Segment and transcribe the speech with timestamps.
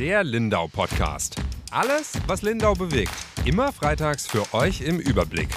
[0.00, 1.36] Der Lindau Podcast.
[1.70, 3.12] Alles, was Lindau bewegt.
[3.44, 5.50] Immer freitags für euch im Überblick.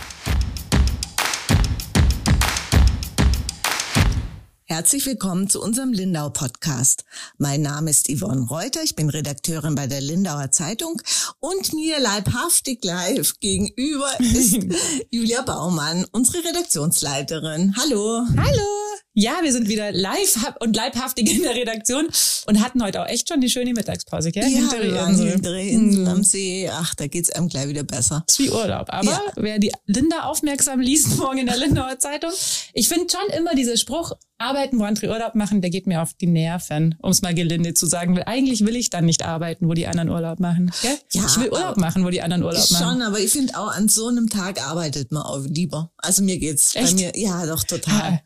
[4.66, 7.06] Herzlich willkommen zu unserem Lindau Podcast.
[7.38, 11.02] Mein Name ist Yvonne Reuter, ich bin Redakteurin bei der Lindauer Zeitung
[11.40, 14.58] und mir leibhaftig live gegenüber ist
[15.10, 17.76] Julia Baumann, unsere Redaktionsleiterin.
[17.78, 18.26] Hallo.
[18.36, 18.83] Hallo.
[19.16, 22.08] Ja, wir sind wieder live und leibhaftig in der Redaktion
[22.48, 24.44] und hatten heute auch echt schon die schöne Mittagspause, gell?
[24.44, 25.32] Ja, hintere Insel.
[25.32, 26.08] Hintere Insel mhm.
[26.08, 26.68] am See.
[26.72, 28.24] Ach, da geht's einem gleich wieder besser.
[28.28, 28.88] ist wie Urlaub.
[28.90, 29.22] Aber ja.
[29.36, 32.32] wer die Linda aufmerksam liest morgen in der Lindauer Zeitung,
[32.74, 36.14] ich finde schon immer dieser Spruch, arbeiten, wo andere Urlaub machen, der geht mir auf
[36.16, 38.16] die Nerven, um es mal gelinde zu sagen.
[38.16, 40.72] Weil eigentlich will ich dann nicht arbeiten, wo die anderen Urlaub machen.
[40.82, 40.98] Gell?
[41.12, 42.84] Ja, ich will Urlaub machen, wo die anderen Urlaub machen.
[42.84, 45.92] Schon, aber ich finde auch an so einem Tag arbeitet man auch lieber.
[45.98, 46.98] Also mir geht's Echt?
[46.98, 48.12] bei mir, ja doch total.
[48.12, 48.20] Ja.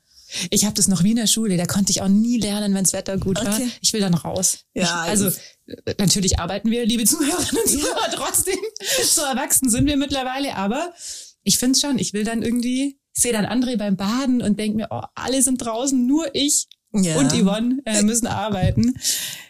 [0.49, 2.83] Ich habe das noch wie in der Schule, da konnte ich auch nie lernen, wenn
[2.83, 3.53] das Wetter gut war.
[3.53, 3.70] Okay.
[3.81, 4.59] Ich will dann raus.
[4.73, 5.31] Ja, also
[5.97, 8.59] natürlich arbeiten wir, liebe Zuhörerinnen und Zuhörer, trotzdem.
[9.03, 10.94] So erwachsen sind wir mittlerweile, aber
[11.44, 14.78] ich finde schon, ich will dann irgendwie, ich sehe dann André beim Baden und denke
[14.78, 17.17] mir, oh, alle sind draußen, nur ich ja.
[17.17, 18.95] und Yvonne äh, müssen arbeiten.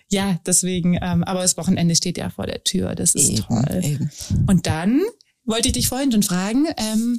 [0.09, 3.81] Ja, deswegen, ähm, aber das Wochenende steht ja vor der Tür, das ist eben, toll.
[3.83, 4.11] Eben.
[4.47, 5.01] Und dann
[5.43, 7.17] wollte ich dich vorhin schon fragen, ähm,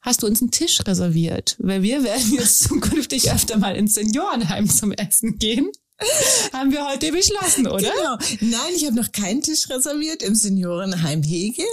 [0.00, 1.56] hast du uns einen Tisch reserviert?
[1.58, 5.70] Weil wir werden jetzt zukünftig öfter mal ins Seniorenheim zum Essen gehen.
[6.52, 7.90] Haben wir heute beschlossen, oder?
[7.90, 8.16] Genau.
[8.40, 11.64] Nein, ich habe noch keinen Tisch reserviert im Seniorenheim Hege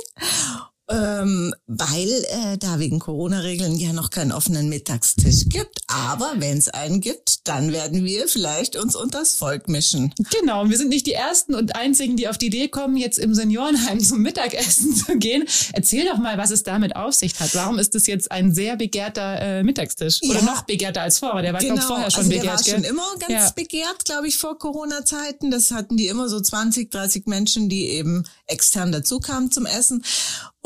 [0.90, 5.82] ähm, weil äh, da wegen Corona-Regeln ja noch keinen offenen Mittagstisch gibt.
[5.88, 10.14] Aber wenn es einen gibt, dann werden wir vielleicht uns unters Volk mischen.
[10.40, 13.20] Genau, und wir sind nicht die Ersten und Einzigen, die auf die Idee kommen, jetzt
[13.20, 15.44] im Seniorenheim zum Mittagessen zu gehen.
[15.74, 17.54] Erzähl doch mal, was es damit auf sich hat.
[17.56, 20.22] Warum ist das jetzt ein sehr begehrter äh, Mittagstisch?
[20.24, 21.42] Oder ja, noch begehrter als vorher?
[21.42, 22.46] Der war, genau, glaube vorher schon also begehrt.
[22.46, 23.50] Der war schon immer ganz ja.
[23.56, 25.52] begehrt, glaube ich, vor Corona-Zeiten.
[25.52, 30.04] Das hatten die immer so 20, 30 Menschen, die eben extern dazu kamen zum Essen.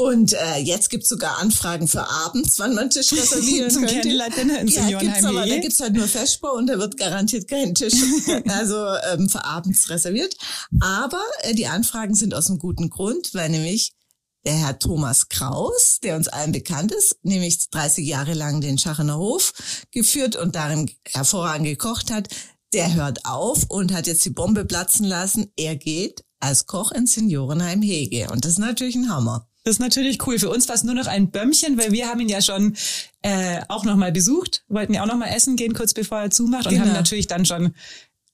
[0.01, 4.01] Und äh, jetzt gibt's sogar Anfragen für abends, wann man Tisch reservieren Zum könnte.
[4.01, 7.75] Candlelight-Dinner in ja, gibt's aber, da gibt's halt nur Feschbau und da wird garantiert kein
[7.75, 7.93] Tisch
[8.47, 10.35] also ähm, für abends reserviert.
[10.79, 13.91] Aber äh, die Anfragen sind aus einem guten Grund, weil nämlich
[14.43, 19.19] der Herr Thomas Kraus, der uns allen bekannt ist, nämlich 30 Jahre lang den Schachener
[19.19, 19.53] Hof
[19.91, 22.27] geführt und darin hervorragend gekocht hat,
[22.73, 25.51] der hört auf und hat jetzt die Bombe platzen lassen.
[25.57, 28.29] Er geht als Koch in Seniorenheim Hege.
[28.31, 29.47] Und das ist natürlich ein Hammer.
[29.63, 30.39] Das ist natürlich cool.
[30.39, 32.75] Für uns war es nur noch ein Bömmchen, weil wir haben ihn ja schon
[33.21, 36.71] äh, auch nochmal besucht, wollten ja auch nochmal essen gehen, kurz bevor er zumacht und
[36.71, 36.85] genau.
[36.85, 37.75] haben natürlich dann schon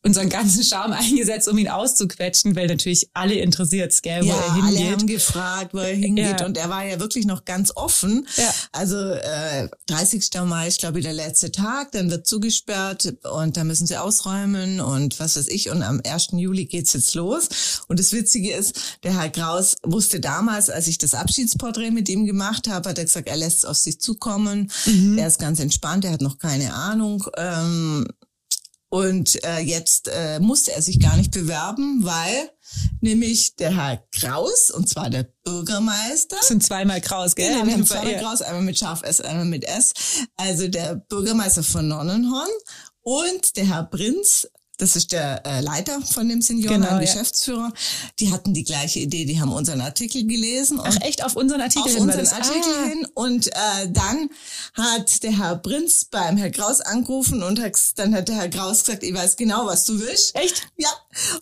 [0.08, 4.54] unseren ganzen Charme eingesetzt, um ihn auszuquetschen, weil natürlich alle interessiert, gell, wo ja, er
[4.56, 4.80] hingeht.
[4.80, 6.46] alle haben gefragt, wo er hingeht ja.
[6.46, 8.28] und er war ja wirklich noch ganz offen.
[8.38, 8.54] Ja.
[8.72, 10.30] Also äh, 30.
[10.46, 14.80] Mai ist glaube ich der letzte Tag, dann wird zugesperrt und da müssen sie ausräumen
[14.80, 16.30] und was weiß ich und am 1.
[16.32, 20.98] Juli geht's jetzt los und das Witzige ist, der Herr Kraus wusste damals, als ich
[20.98, 24.72] das Abschiedsporträt mit ihm gemacht habe, hat er gesagt, er lässt es auf sich zukommen,
[24.86, 25.18] mhm.
[25.18, 28.08] er ist ganz entspannt, er hat noch keine Ahnung, ähm,
[28.90, 32.52] und äh, jetzt äh, musste er sich gar nicht bewerben, weil
[33.02, 36.38] nämlich der Herr Kraus, und zwar der Bürgermeister.
[36.38, 37.52] Das sind zweimal Kraus, gell?
[37.52, 38.20] Genau, wir haben zweimal ja.
[38.20, 39.94] Kraus, einmal mit Scharf S, einmal mit S.
[40.38, 42.50] Also der Bürgermeister von Nonnenhorn
[43.02, 47.72] und der Herr Prinz das ist der äh, Leiter von dem Senioren, genau, Geschäftsführer.
[47.74, 48.10] Ja.
[48.20, 50.80] Die hatten die gleiche Idee, die haben unseren Artikel gelesen.
[50.82, 52.04] Ach echt, auf unseren Artikel auf hin?
[52.04, 52.88] unseren Artikel ah.
[52.88, 53.08] hin.
[53.16, 54.30] Und äh, dann
[54.74, 58.84] hat der Herr Prinz beim Herr Kraus angerufen und hat, dann hat der Herr Kraus
[58.84, 60.36] gesagt, ich weiß genau, was du willst.
[60.36, 60.68] Echt?
[60.78, 60.90] Ja.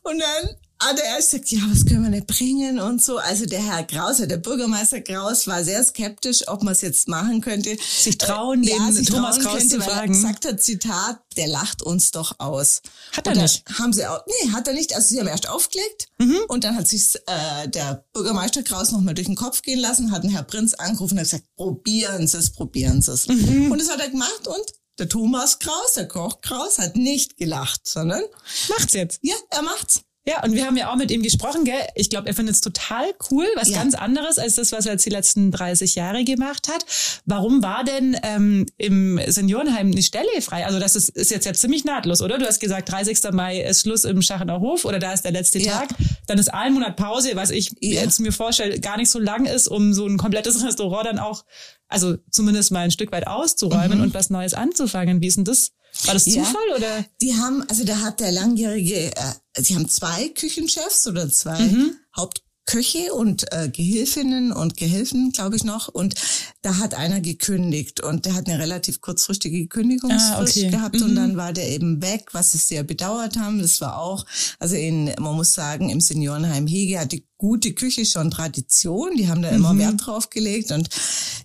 [0.04, 3.18] Und dann hat er erst gesagt, ja, was können wir nicht bringen und so.
[3.18, 7.42] Also der Herr Kraus, der Bürgermeister Kraus, war sehr skeptisch, ob man es jetzt machen
[7.42, 7.78] könnte.
[7.80, 10.14] Sich trauen, äh, den ja, sich Thomas Kraus könnte, zu fragen.
[10.14, 12.82] Er sagt er, Zitat, der lacht uns doch aus.
[13.14, 13.64] Hat er nicht?
[13.80, 14.94] Haben sie auch, nee, hat er nicht.
[14.96, 16.40] Also sie haben erst aufgelegt mhm.
[16.48, 20.24] und dann hat sich äh, der Bürgermeister Kraus nochmal durch den Kopf gehen lassen, hat
[20.24, 23.28] den Herr Prinz angerufen und hat gesagt, probieren Sie es, probieren Sie es.
[23.28, 23.72] Mhm.
[23.72, 27.82] Und das hat er gemacht und der Thomas Kraus, der Koch Kraus, hat nicht gelacht,
[27.88, 28.24] sondern
[28.70, 29.20] macht's jetzt.
[29.22, 30.02] Ja, er macht's.
[30.28, 31.82] Ja, und wir haben ja auch mit ihm gesprochen, gell?
[31.94, 33.78] Ich glaube, er findet es total cool, was ja.
[33.78, 36.84] ganz anderes als das, was er jetzt die letzten 30 Jahre gemacht hat.
[37.26, 40.66] Warum war denn ähm, im Seniorenheim eine Stelle frei?
[40.66, 42.40] Also das ist, ist jetzt ja ziemlich nahtlos, oder?
[42.40, 43.20] Du hast gesagt, 30.
[43.34, 45.74] Mai ist Schluss im Schachener Hof oder da ist der letzte ja.
[45.74, 45.90] Tag.
[46.26, 48.02] Dann ist ein Monat Pause, was ich ja.
[48.02, 51.46] jetzt mir vorstelle, gar nicht so lang ist, um so ein komplettes Restaurant dann auch,
[51.88, 54.06] also zumindest mal ein Stück weit auszuräumen mhm.
[54.06, 55.22] und was Neues anzufangen.
[55.22, 55.74] Wie ist denn das?
[56.04, 57.06] War das Zufall ja, oder?
[57.22, 61.96] Die haben, also da hat der langjährige, äh, sie haben zwei Küchenchefs oder zwei mhm.
[62.16, 65.88] Haupt Köche und äh, Gehilfinnen und Gehilfen, glaube ich noch.
[65.88, 66.16] Und
[66.64, 70.70] da hat einer gekündigt und der hat eine relativ kurzfristige Kündigungsfrist ah, okay.
[70.70, 71.04] gehabt mhm.
[71.04, 73.62] und dann war der eben weg, was sie sehr bedauert haben.
[73.62, 74.26] Das war auch,
[74.60, 79.16] also in, man muss sagen, im Seniorenheim Hege hat die gute Küche schon Tradition.
[79.18, 79.80] Die haben da immer mhm.
[79.80, 80.90] Wert drauf gelegt und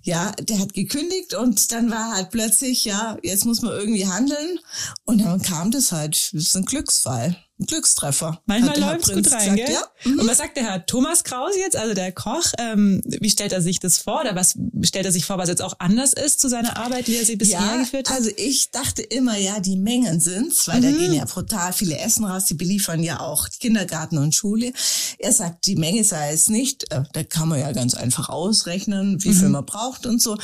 [0.02, 4.58] ja, der hat gekündigt und dann war halt plötzlich, ja, jetzt muss man irgendwie handeln
[5.04, 7.37] und dann kam das halt, das ist ein Glücksfall.
[7.66, 8.40] Glückstreffer.
[8.46, 9.75] Manchmal läuft es gut rein, gesagt, gell?
[9.75, 9.82] Ja?
[10.04, 10.20] Mhm.
[10.20, 12.44] Und was sagt der Herr Thomas Kraus jetzt, also der Koch?
[12.58, 14.20] Ähm, wie stellt er sich das vor?
[14.20, 17.16] Oder was stellt er sich vor, was jetzt auch anders ist zu seiner Arbeit, wie
[17.16, 18.16] er sie bisher ja, geführt hat?
[18.16, 20.84] Also ich dachte immer, ja, die Mengen sind's, weil mhm.
[20.84, 22.46] da gehen ja brutal viele Essen raus.
[22.46, 24.72] Die beliefern ja auch Kindergarten und Schule.
[25.19, 26.90] Er sagt, die Menge sei es nicht.
[26.92, 29.52] Äh, da kann man ja ganz einfach ausrechnen, wie viel mhm.
[29.52, 30.38] man braucht und so.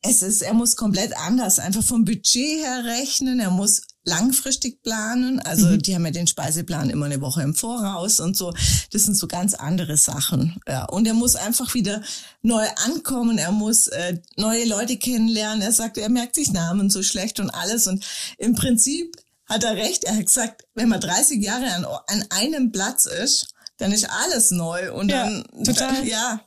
[0.00, 3.40] Es ist, er muss komplett anders, einfach vom Budget her rechnen.
[3.40, 5.40] Er muss langfristig planen.
[5.40, 5.82] Also mhm.
[5.82, 8.52] die haben ja den Speiseplan immer eine Woche im Voraus und so.
[8.92, 10.60] Das sind so ganz andere Sachen.
[10.68, 10.84] Ja.
[10.84, 12.02] Und er muss einfach wieder
[12.42, 13.38] neu ankommen.
[13.38, 15.62] Er muss äh, neue Leute kennenlernen.
[15.62, 17.88] Er sagt, er merkt sich Namen so schlecht und alles.
[17.88, 18.04] Und
[18.38, 19.16] im Prinzip
[19.46, 20.04] hat er recht.
[20.04, 23.51] Er hat gesagt, wenn man 30 Jahre an, an einem Platz ist,
[23.82, 24.92] dann ist alles neu.
[24.92, 26.06] Und ja, dann, total.
[26.06, 26.40] ja,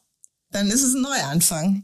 [0.51, 1.83] dann ist es ein Neuanfang.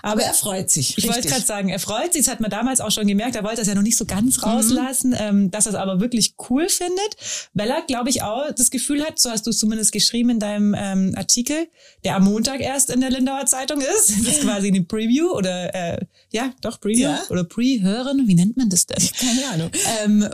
[0.00, 0.96] Aber, Aber er freut sich.
[0.96, 2.24] Ich wollte gerade sagen, er freut sich.
[2.24, 3.34] Das hat man damals auch schon gemerkt.
[3.34, 4.44] Er wollte das ja noch nicht so ganz mhm.
[4.44, 5.16] rauslassen, mhm.
[5.18, 7.16] ähm, dass er es aber wirklich cool findet,
[7.52, 10.38] weil er, glaube ich, auch das Gefühl hat, so hast du es zumindest geschrieben in
[10.38, 11.68] deinem ähm, Artikel,
[12.04, 14.10] der am Montag erst in der Lindauer Zeitung ist.
[14.10, 15.98] Das ist quasi eine Preview oder äh,
[16.30, 17.22] ja, doch Preview ja.
[17.28, 18.28] oder Pre-Hören.
[18.28, 19.02] Wie nennt man das denn?
[19.18, 19.70] Keine Ahnung.
[20.04, 20.28] Ähm,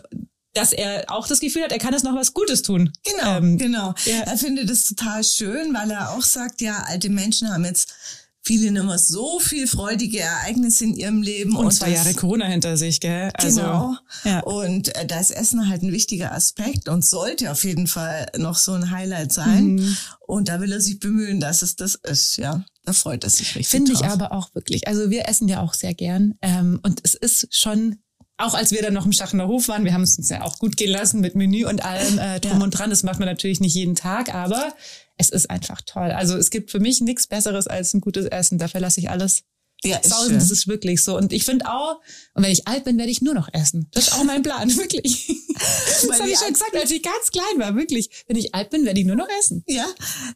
[0.58, 2.92] dass er auch das Gefühl hat, er kann es noch was Gutes tun.
[3.04, 3.94] Genau, ähm, genau.
[4.04, 4.22] Ja.
[4.26, 7.94] Er findet es total schön, weil er auch sagt, ja, alte Menschen haben jetzt
[8.42, 11.54] viele nicht mehr so viel freudige Ereignisse in ihrem Leben.
[11.54, 13.30] Und, und zwei Jahre Corona hinter sich, gell?
[13.34, 13.96] Also, genau.
[14.24, 14.40] Ja.
[14.40, 18.56] Und äh, da ist Essen halt ein wichtiger Aspekt und sollte auf jeden Fall noch
[18.56, 19.74] so ein Highlight sein.
[19.74, 19.96] Mhm.
[20.26, 22.64] Und da will er sich bemühen, dass es das ist, ja.
[22.84, 23.68] Da freut er sich richtig.
[23.68, 24.88] Finde ich aber auch wirklich.
[24.88, 26.34] Also wir essen ja auch sehr gern.
[26.40, 27.98] Ähm, und es ist schon
[28.38, 30.58] auch als wir dann noch im Schachener Hof waren, wir haben es uns ja auch
[30.58, 32.64] gut gehen lassen mit Menü und allem äh, drum ja.
[32.64, 32.90] und dran.
[32.90, 34.74] Das macht man natürlich nicht jeden Tag, aber
[35.16, 36.12] es ist einfach toll.
[36.12, 38.58] Also es gibt für mich nichts Besseres als ein gutes Essen.
[38.58, 39.42] Da verlasse ich alles.
[39.84, 40.34] Ja, ist schön.
[40.34, 41.16] Das ist wirklich so.
[41.16, 42.00] Und ich finde auch,
[42.34, 43.88] und wenn ich alt bin, werde ich nur noch essen.
[43.92, 45.32] Das ist auch mein Plan, wirklich.
[45.54, 48.24] das habe ich schon gesagt, als ich ganz klein war, wirklich.
[48.26, 49.62] Wenn ich alt bin, werde ich nur noch essen.
[49.66, 49.86] Ja,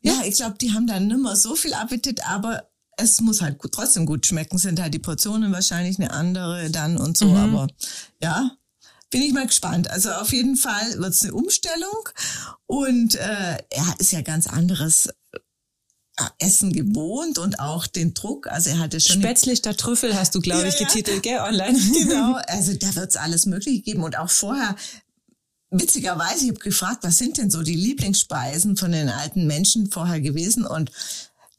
[0.02, 2.68] ja, ja ich glaube, die haben dann nimmer so viel Appetit, aber
[3.02, 6.96] es muss halt gut, trotzdem gut schmecken, sind halt die Portionen wahrscheinlich eine andere dann
[6.96, 7.36] und so, mhm.
[7.36, 7.68] aber
[8.22, 8.50] ja,
[9.10, 9.90] bin ich mal gespannt.
[9.90, 12.08] Also auf jeden Fall wird es eine Umstellung
[12.66, 15.06] und äh, er ist ja ganz anderes
[16.16, 18.48] äh, Essen gewohnt und auch den Druck.
[18.48, 19.20] Also er hatte schon.
[19.20, 21.38] Spätzlichter Trüffel hast du, glaube ja, ich, getitelt, ja.
[21.38, 21.78] gell, online.
[21.92, 24.02] Genau, also da wird es alles Mögliche geben.
[24.02, 24.76] Und auch vorher,
[25.70, 30.20] witzigerweise, ich habe gefragt, was sind denn so die Lieblingsspeisen von den alten Menschen vorher
[30.20, 30.66] gewesen?
[30.66, 30.90] Und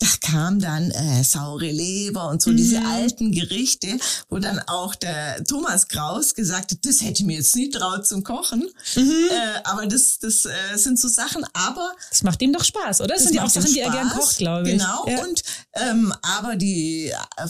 [0.04, 2.58] da kam dann äh, saure Leber und so mhm.
[2.58, 3.98] diese alten Gerichte,
[4.30, 8.06] wo dann auch der Thomas Kraus gesagt hat, das hätte ich mir jetzt nicht traut
[8.06, 8.70] zum Kochen.
[8.96, 9.30] Mhm.
[9.30, 11.94] Äh, aber das, das äh, sind so Sachen, aber...
[12.10, 13.16] Das macht ihm doch Spaß, oder?
[13.16, 13.74] Das, das sind ja auch Sachen, Spaß.
[13.74, 14.78] die er gern kocht, glaube ich.
[14.78, 15.24] Genau, ja.
[15.24, 17.14] und ähm, aber die...
[17.38, 17.48] Äh,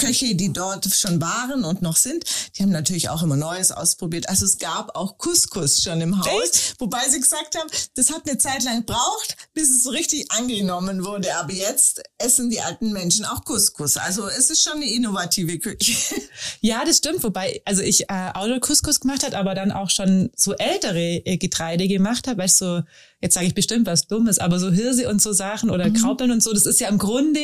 [0.00, 2.24] Köche, die dort schon waren und noch sind,
[2.56, 4.28] die haben natürlich auch immer Neues ausprobiert.
[4.28, 6.74] Also es gab auch Couscous schon im Haus, Echt?
[6.78, 11.34] wobei sie gesagt haben, das hat eine Zeit lang gebraucht, bis es richtig angenommen wurde.
[11.36, 13.96] Aber jetzt essen die alten Menschen auch Couscous.
[13.96, 15.92] Also es ist schon eine innovative Küche.
[16.62, 17.22] Ja, das stimmt.
[17.22, 21.22] Wobei, also ich äh, auch nur Couscous gemacht hat, aber dann auch schon so ältere
[21.24, 22.82] äh, Getreide gemacht habe, weil ich so
[23.20, 25.94] jetzt sage ich bestimmt was Dummes, aber so Hirse und so Sachen oder mhm.
[25.94, 27.40] Kraupeln und so, das ist ja im Grunde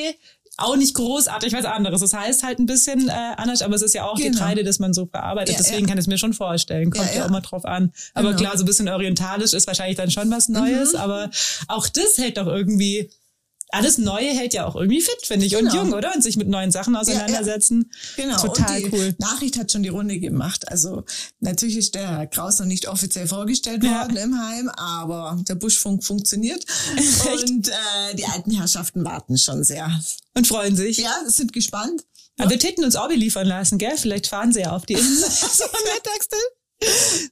[0.59, 2.01] auch nicht großartig was anderes.
[2.01, 4.31] Das heißt halt ein bisschen äh, anders, aber es ist ja auch genau.
[4.31, 5.55] Getreide, das man so verarbeitet.
[5.55, 5.87] Ja, Deswegen ja.
[5.87, 6.91] kann ich es mir schon vorstellen.
[6.91, 7.27] Kommt ja, ja.
[7.27, 7.93] auch mal drauf an.
[8.15, 8.41] Aber genau.
[8.41, 10.95] klar, so ein bisschen orientalisch ist wahrscheinlich dann schon was Neues.
[10.95, 11.01] Mhm.
[11.01, 11.31] Aber
[11.69, 13.11] auch das hält doch irgendwie
[13.71, 15.71] alles Neue hält ja auch irgendwie fit, finde ich, genau.
[15.71, 16.15] und jung, oder?
[16.15, 17.91] Und sich mit neuen Sachen auseinandersetzen.
[18.17, 18.37] Ja, ja.
[18.37, 18.43] Genau.
[18.43, 19.15] Total und die cool.
[19.19, 20.69] Nachricht hat schon die Runde gemacht.
[20.69, 21.05] Also
[21.41, 24.01] natürlich ist der Herr Kraus noch nicht offiziell vorgestellt ja.
[24.01, 26.65] worden im Heim, aber der Buschfunk funktioniert.
[27.43, 29.91] und äh, die alten Herrschaften warten schon sehr.
[30.35, 30.99] Und freuen sich.
[30.99, 32.05] Ja, sind gespannt.
[32.39, 33.97] Aber wir täten uns auch beliefern lassen, gell?
[33.97, 35.31] Vielleicht fahren sie ja auf die Insel.
[35.31, 36.39] so Mittagstil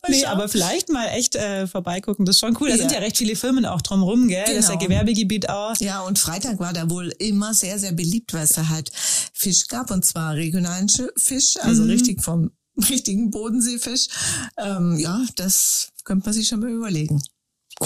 [0.09, 2.69] nee, aber vielleicht mal echt äh, vorbeigucken, das ist schon cool.
[2.69, 2.81] Da ja.
[2.81, 4.45] sind ja recht viele Firmen auch drumherum, gell?
[4.45, 4.57] Genau.
[4.57, 4.89] Das ist ja genau.
[4.89, 5.77] Gewerbegebiet auch.
[5.81, 8.91] Ja, und Freitag war da wohl immer sehr, sehr beliebt, weil es da halt
[9.33, 11.91] Fisch gab und zwar regionalen Fisch, also mhm.
[11.91, 12.51] richtig vom
[12.89, 14.09] richtigen Bodenseefisch.
[14.57, 17.23] Ähm, ja, das könnte man sich schon mal überlegen.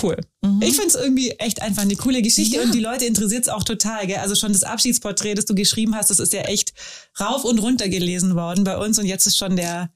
[0.01, 0.19] Cool.
[0.43, 0.61] Mhm.
[0.63, 2.63] Ich finde es irgendwie echt einfach eine coole Geschichte ja.
[2.63, 4.07] und die Leute interessiert es auch total.
[4.07, 4.19] Gell?
[4.19, 6.75] Also schon das Abschiedsporträt, das du geschrieben hast, das ist ja echt
[7.19, 9.91] rauf und runter gelesen worden bei uns und jetzt ist schon der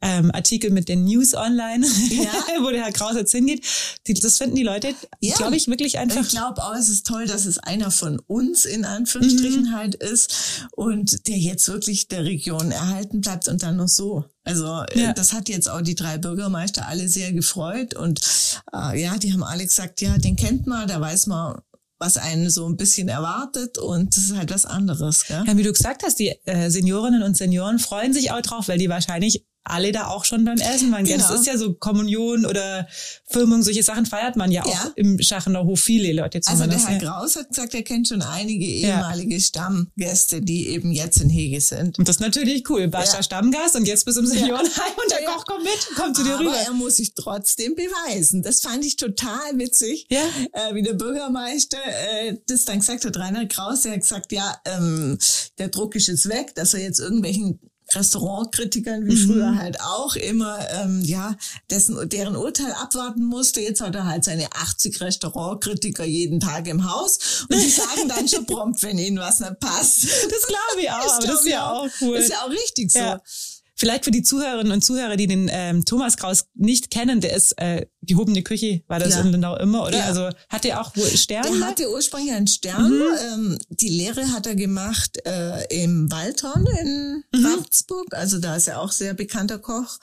[0.00, 2.32] ähm, Artikel mit den News online, ja.
[2.62, 3.64] wo der Herr Kraus jetzt hingeht.
[4.06, 5.36] Die, das finden die Leute, ja.
[5.36, 6.22] glaube ich, wirklich einfach.
[6.22, 9.74] Ich glaube auch, es ist toll, dass es einer von uns in Anführungsstrichen mhm.
[9.74, 14.24] halt ist und der jetzt wirklich der Region erhalten bleibt und dann noch so.
[14.44, 15.12] Also äh, ja.
[15.12, 18.20] das hat jetzt auch die drei Bürgermeister alle sehr gefreut und
[18.72, 21.60] äh, ja, die haben alle gesagt, ja, den kennt man, da weiß man,
[21.98, 25.26] was einen so ein bisschen erwartet und das ist halt was anderes.
[25.26, 25.42] Gell?
[25.46, 28.78] Ja, wie du gesagt hast, die äh, Seniorinnen und Senioren freuen sich auch drauf, weil
[28.78, 31.04] die wahrscheinlich alle da auch schon beim Essen waren.
[31.04, 31.18] Genau.
[31.18, 32.86] Das ist ja so Kommunion oder
[33.26, 34.92] Firmung, solche Sachen feiert man ja auch ja.
[34.96, 36.72] im Schachener Hof viele Leute zumindest.
[36.72, 39.40] Also der Herr Graus hat gesagt, er kennt schon einige ehemalige ja.
[39.40, 41.98] Stammgäste, die eben jetzt in Hege sind.
[41.98, 42.92] Und das ist natürlich cool.
[42.92, 43.22] Warst ja.
[43.22, 46.34] Stammgast und jetzt bist du im Seniorenheim und der Koch kommt mit, kommt zu dir
[46.34, 46.56] Aber rüber.
[46.56, 48.42] er muss sich trotzdem beweisen.
[48.42, 50.22] Das fand ich total witzig, ja.
[50.52, 53.16] äh, wie der Bürgermeister äh, das dann gesagt hat.
[53.16, 55.18] Rainer Kraus, der hat gesagt, ja, ähm,
[55.58, 57.60] der Druck ist jetzt weg, dass er jetzt irgendwelchen
[57.94, 59.26] Restaurantkritikern wie mhm.
[59.26, 61.36] früher halt auch immer ähm, ja
[61.70, 63.60] dessen deren Urteil abwarten musste.
[63.60, 68.28] Jetzt hat er halt seine 80 Restaurantkritiker jeden Tag im Haus und die sagen dann
[68.28, 70.04] schon prompt, wenn ihnen was nicht passt.
[70.04, 72.16] Das glaube ich auch, das aber das ist ja auch cool.
[72.16, 72.98] Das ist ja auch richtig so.
[72.98, 73.20] Ja.
[73.78, 77.52] Vielleicht für die Zuhörerinnen und Zuhörer, die den ähm, Thomas Kraus nicht kennen, der ist
[77.58, 79.20] äh, gehobene Küche, war das ja.
[79.20, 79.98] in Lindau immer, oder?
[79.98, 80.04] Ja.
[80.06, 81.44] Also hat er auch wohl Stern?
[81.44, 82.90] Der hatte ursprünglich einen Stern.
[82.90, 83.04] Mhm.
[83.32, 87.46] Ähm, die Lehre hat er gemacht äh, im Waldhorn in mhm.
[87.46, 88.14] Ravensburg.
[88.14, 89.98] Also da ist er auch sehr bekannter Koch.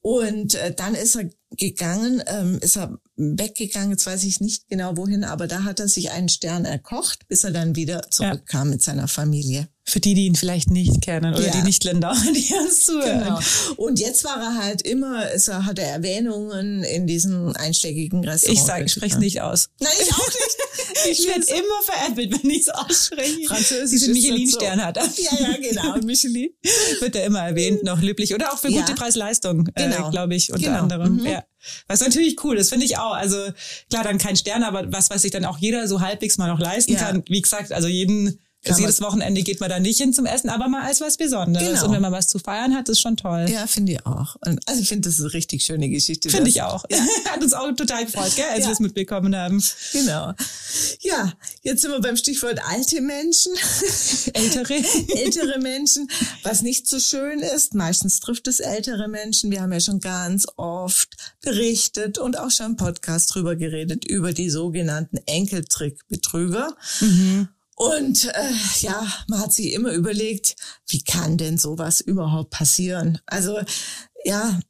[0.00, 1.28] Und äh, dann ist er
[1.58, 5.88] gegangen, ähm, ist er weggegangen, jetzt weiß ich nicht genau wohin, aber da hat er
[5.88, 8.72] sich einen Stern erkocht, bis er dann wieder zurückkam ja.
[8.72, 9.68] mit seiner Familie.
[9.84, 11.50] Für die, die ihn vielleicht nicht kennen oder ja.
[11.50, 13.24] die nicht Länder, die uns zuhören.
[13.24, 13.40] Genau.
[13.76, 18.60] Und jetzt war er halt immer, es hat er Erwähnungen in diesen einschlägigen Restaurants.
[18.60, 19.70] Ich sage, ich spreche es nicht aus.
[19.80, 20.56] Nein, ich auch nicht.
[21.10, 23.46] Ich werde immer veräppelt, wenn ich es ausspreche.
[23.46, 24.84] Französisch Diese Michelin-Stern so.
[24.84, 25.04] hat er.
[25.16, 25.96] Ja, ja, genau.
[26.04, 26.50] Michelin.
[27.00, 28.34] Wird er immer erwähnt, noch löblich.
[28.34, 28.80] Oder auch für ja.
[28.80, 30.08] gute Preis-Leistung, äh, genau.
[30.08, 30.82] äh, glaube ich, unter genau.
[30.82, 31.16] anderem.
[31.16, 31.26] Mhm.
[31.26, 31.44] Ja.
[31.88, 33.14] Was natürlich cool ist, finde ich auch.
[33.14, 33.36] Also
[33.90, 36.60] klar, dann kein Stern, aber was, was sich dann auch jeder so halbwegs mal noch
[36.60, 37.00] leisten ja.
[37.00, 37.22] kann.
[37.28, 38.38] Wie gesagt, also jeden
[38.70, 41.68] also jedes Wochenende geht man da nicht hin zum Essen, aber mal als was Besonderes.
[41.68, 41.86] Genau.
[41.86, 43.46] Und wenn man was zu feiern hat, ist schon toll.
[43.48, 44.36] Ja, finde ich auch.
[44.66, 46.30] Also ich finde, das ist eine richtig schöne Geschichte.
[46.30, 46.84] Finde ich auch.
[46.90, 46.98] Ja.
[47.30, 48.66] hat uns auch total gefreut, gell, als ja.
[48.66, 49.62] wir es mitbekommen haben.
[49.92, 50.32] Genau.
[51.00, 53.52] Ja, jetzt sind wir beim Stichwort alte Menschen.
[54.32, 54.74] Ältere.
[55.16, 56.08] ältere Menschen.
[56.44, 59.50] Was nicht so schön ist, meistens trifft es ältere Menschen.
[59.50, 64.32] Wir haben ja schon ganz oft berichtet und auch schon im Podcast drüber geredet, über
[64.32, 66.76] die sogenannten Enkeltrickbetrüger.
[67.00, 67.48] Mhm.
[67.74, 70.56] Und äh, ja, man hat sich immer überlegt,
[70.88, 73.18] wie kann denn sowas überhaupt passieren?
[73.26, 73.58] Also
[74.24, 74.60] ja,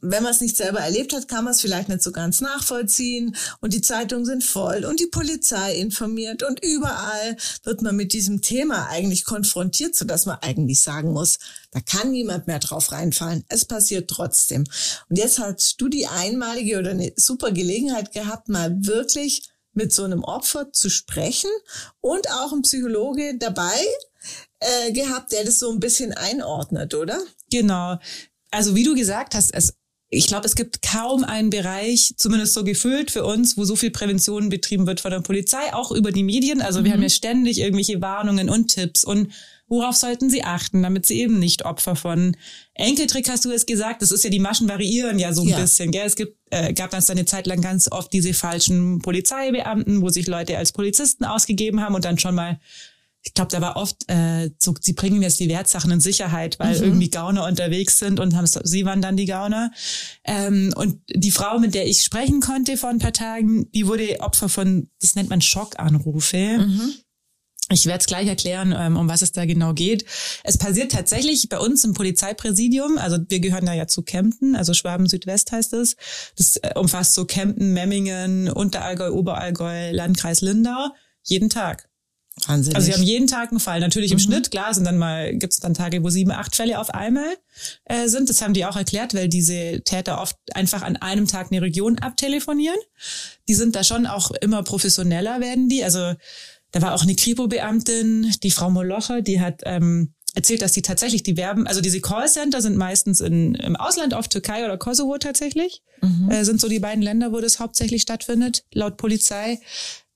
[0.00, 3.36] wenn man es nicht selber erlebt hat, kann man es vielleicht nicht so ganz nachvollziehen.
[3.60, 8.42] Und die Zeitungen sind voll und die Polizei informiert und überall wird man mit diesem
[8.42, 11.38] Thema eigentlich konfrontiert, so dass man eigentlich sagen muss,
[11.70, 13.44] da kann niemand mehr drauf reinfallen.
[13.48, 14.64] Es passiert trotzdem.
[15.08, 20.04] Und jetzt hast du die einmalige oder eine super Gelegenheit gehabt, mal wirklich mit so
[20.04, 21.50] einem Opfer zu sprechen
[22.00, 23.78] und auch ein Psychologe dabei
[24.60, 27.22] äh, gehabt, der das so ein bisschen einordnet, oder?
[27.50, 27.98] Genau.
[28.50, 29.74] Also wie du gesagt hast, es
[30.08, 33.90] ich glaube, es gibt kaum einen Bereich, zumindest so gefüllt für uns, wo so viel
[33.90, 36.62] Prävention betrieben wird von der Polizei, auch über die Medien.
[36.62, 36.84] Also mhm.
[36.84, 39.32] wir haben ja ständig irgendwelche Warnungen und Tipps und
[39.68, 42.36] worauf sollten sie achten, damit sie eben nicht Opfer von
[42.74, 45.60] Enkeltrick hast du es gesagt, das ist ja die Maschen variieren ja so ein ja.
[45.60, 46.06] bisschen, gell?
[46.06, 50.26] Es gibt äh, gab dann eine Zeit lang ganz oft diese falschen Polizeibeamten, wo sich
[50.26, 52.60] Leute als Polizisten ausgegeben haben und dann schon mal
[53.26, 56.76] ich glaube, da war oft äh, so, sie bringen jetzt die Wertsachen in Sicherheit, weil
[56.76, 56.84] mhm.
[56.84, 59.72] irgendwie Gauner unterwegs sind und haben, sie waren dann die Gauner.
[60.24, 64.20] Ähm, und die Frau, mit der ich sprechen konnte vor ein paar Tagen, die wurde
[64.20, 66.58] Opfer von, das nennt man Schockanrufe.
[66.58, 66.94] Mhm.
[67.70, 70.04] Ich werde es gleich erklären, ähm, um was es da genau geht.
[70.44, 74.72] Es passiert tatsächlich bei uns im Polizeipräsidium, also wir gehören da ja zu Kempten, also
[74.72, 75.96] Schwaben Südwest heißt es.
[76.36, 80.90] Das äh, umfasst so Kempten, Memmingen, Unterallgäu, Oberallgäu, Landkreis Lindau,
[81.24, 81.88] jeden Tag.
[82.46, 82.76] Wahnsinnig.
[82.76, 83.80] Also wir haben jeden Tag einen Fall.
[83.80, 84.22] Natürlich im mhm.
[84.22, 87.36] Schnitt, klar, sind dann mal, gibt es dann Tage, wo sieben, acht Fälle auf einmal
[87.86, 88.28] äh, sind.
[88.28, 91.98] Das haben die auch erklärt, weil diese Täter oft einfach an einem Tag eine Region
[91.98, 92.76] abtelefonieren.
[93.48, 95.82] Die sind da schon auch immer professioneller, werden die.
[95.82, 96.14] Also
[96.76, 101.22] da war auch eine Kripo-Beamtin, die Frau Molocher, die hat ähm, erzählt, dass die tatsächlich
[101.22, 105.80] die Werben, also diese Callcenter sind meistens in, im Ausland, auf Türkei oder Kosovo tatsächlich,
[106.02, 106.30] mhm.
[106.30, 109.58] äh, sind so die beiden Länder, wo das hauptsächlich stattfindet, laut Polizei.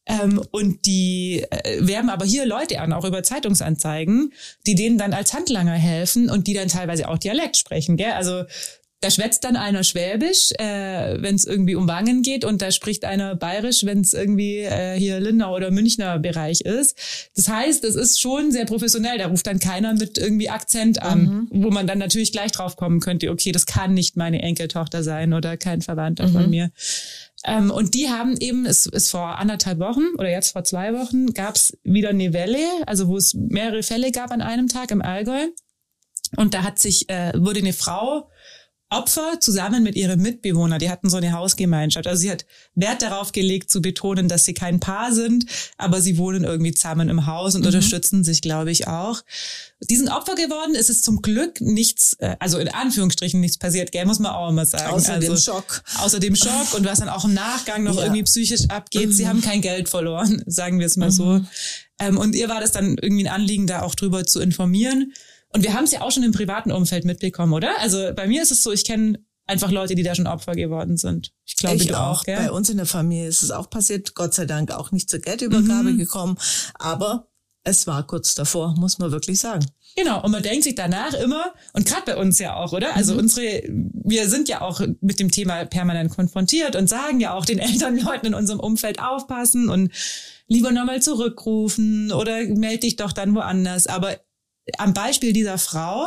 [0.04, 4.34] Ähm, und die äh, werben aber hier Leute an, auch über Zeitungsanzeigen,
[4.66, 7.96] die denen dann als Handlanger helfen und die dann teilweise auch Dialekt sprechen.
[7.96, 8.12] Gell?
[8.12, 8.44] Also
[9.00, 13.04] da schwätzt dann einer Schwäbisch, äh, wenn es irgendwie um Wangen geht, und da spricht
[13.04, 16.98] einer Bayerisch, wenn es irgendwie äh, hier Lindau oder Münchner Bereich ist.
[17.34, 19.18] Das heißt, es ist schon sehr professionell.
[19.18, 21.64] Da ruft dann keiner mit irgendwie Akzent an, mhm.
[21.64, 25.32] wo man dann natürlich gleich drauf kommen könnte, okay, das kann nicht meine Enkeltochter sein
[25.32, 26.32] oder kein Verwandter mhm.
[26.32, 26.70] von mir.
[27.44, 31.32] Ähm, und die haben eben, es ist vor anderthalb Wochen oder jetzt vor zwei Wochen,
[31.32, 35.00] gab es wieder eine Welle, also wo es mehrere Fälle gab an einem Tag im
[35.00, 35.46] Allgäu.
[36.36, 38.30] Und da hat sich, äh, wurde eine Frau
[38.90, 42.08] Opfer zusammen mit ihrem Mitbewohner, die hatten so eine Hausgemeinschaft.
[42.08, 42.44] Also sie hat
[42.74, 45.46] Wert darauf gelegt zu betonen, dass sie kein Paar sind,
[45.78, 47.68] aber sie wohnen irgendwie zusammen im Haus und mhm.
[47.68, 49.22] unterstützen sich, glaube ich, auch.
[49.88, 53.92] Die sind Opfer geworden, es ist zum Glück nichts, äh, also in Anführungsstrichen nichts passiert,
[53.92, 54.90] gell, muss man auch immer sagen.
[54.90, 55.82] Außer also, dem Schock.
[55.98, 58.02] Außer dem Schock und was dann auch im Nachgang noch ja.
[58.02, 59.06] irgendwie psychisch abgeht.
[59.06, 59.12] Mhm.
[59.12, 61.14] Sie haben kein Geld verloren, sagen wir es mal mhm.
[61.14, 61.40] so.
[62.00, 65.12] Ähm, und ihr war das dann irgendwie ein Anliegen, da auch drüber zu informieren.
[65.52, 67.78] Und wir haben es ja auch schon im privaten Umfeld mitbekommen, oder?
[67.80, 70.96] Also bei mir ist es so, ich kenne einfach Leute, die da schon Opfer geworden
[70.96, 71.32] sind.
[71.44, 72.22] Ich glaube, ich auch.
[72.22, 72.36] Gell?
[72.36, 75.20] Bei uns in der Familie ist es auch passiert, Gott sei Dank auch nicht zur
[75.20, 75.98] Geldübergabe mhm.
[75.98, 76.38] gekommen,
[76.74, 77.26] aber
[77.64, 79.66] es war kurz davor, muss man wirklich sagen.
[79.96, 82.96] Genau, und man denkt sich danach immer, und gerade bei uns ja auch, oder?
[82.96, 83.20] Also mhm.
[83.20, 87.58] unsere, wir sind ja auch mit dem Thema permanent konfrontiert und sagen ja auch den
[87.58, 89.92] Elternleuten in unserem Umfeld aufpassen und
[90.46, 93.88] lieber nochmal zurückrufen oder melde dich doch dann woanders.
[93.88, 94.16] Aber
[94.78, 96.06] am Beispiel dieser Frau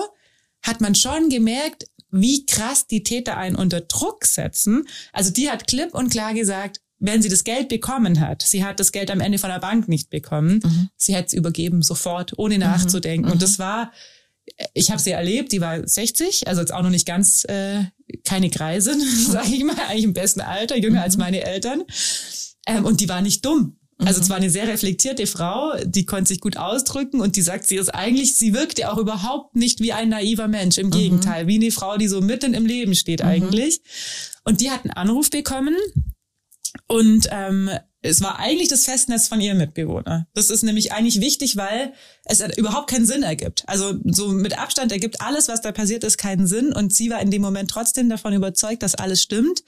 [0.62, 4.88] hat man schon gemerkt, wie krass die Täter einen unter Druck setzen.
[5.12, 8.79] Also die hat klipp und klar gesagt, wenn sie das Geld bekommen hat, sie hat
[8.79, 10.89] das Geld am Ende von der Bank nicht bekommen, mhm.
[10.96, 12.62] sie hätte es übergeben sofort, ohne mhm.
[12.62, 13.25] nachzudenken.
[13.25, 13.34] Mhm.
[13.34, 13.91] Und das war,
[14.74, 17.84] ich habe sie erlebt, die war 60, also jetzt auch noch nicht ganz äh,
[18.24, 21.24] keine Greisin, sage ich mal, eigentlich im besten Alter, jünger als mhm.
[21.24, 21.84] meine Eltern.
[22.67, 23.79] Ähm, und die war nicht dumm.
[23.98, 24.26] Also mhm.
[24.26, 27.90] zwar eine sehr reflektierte Frau, die konnte sich gut ausdrücken und die sagt, sie ist
[27.90, 30.78] eigentlich, sie wirkt ja auch überhaupt nicht wie ein naiver Mensch.
[30.78, 30.92] Im mhm.
[30.92, 33.30] Gegenteil, wie eine Frau, die so mitten im Leben steht mhm.
[33.30, 33.82] eigentlich.
[34.44, 35.76] Und die hat einen Anruf bekommen
[36.88, 37.70] und ähm,
[38.02, 40.28] es war eigentlich das Festnetz von ihrem Mitbewohner.
[40.34, 41.94] Das ist nämlich eigentlich wichtig, weil
[42.26, 43.64] es überhaupt keinen Sinn ergibt.
[43.68, 46.74] Also so mit Abstand ergibt alles, was da passiert ist, keinen Sinn.
[46.74, 49.64] Und sie war in dem Moment trotzdem davon überzeugt, dass alles stimmt.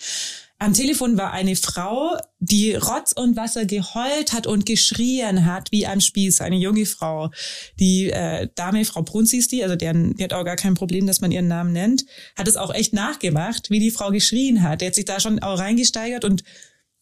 [0.58, 5.86] Am Telefon war eine Frau, die Rotz und Wasser geheult hat und geschrien hat wie
[5.86, 6.40] am Spieß.
[6.40, 7.30] Eine junge Frau.
[7.78, 11.08] Die äh, Dame, Frau Brunz hieß die, also deren, die hat auch gar kein Problem,
[11.08, 12.06] dass man ihren Namen nennt,
[12.38, 14.80] hat es auch echt nachgemacht, wie die Frau geschrien hat.
[14.80, 16.44] Der hat sich da schon auch reingesteigert und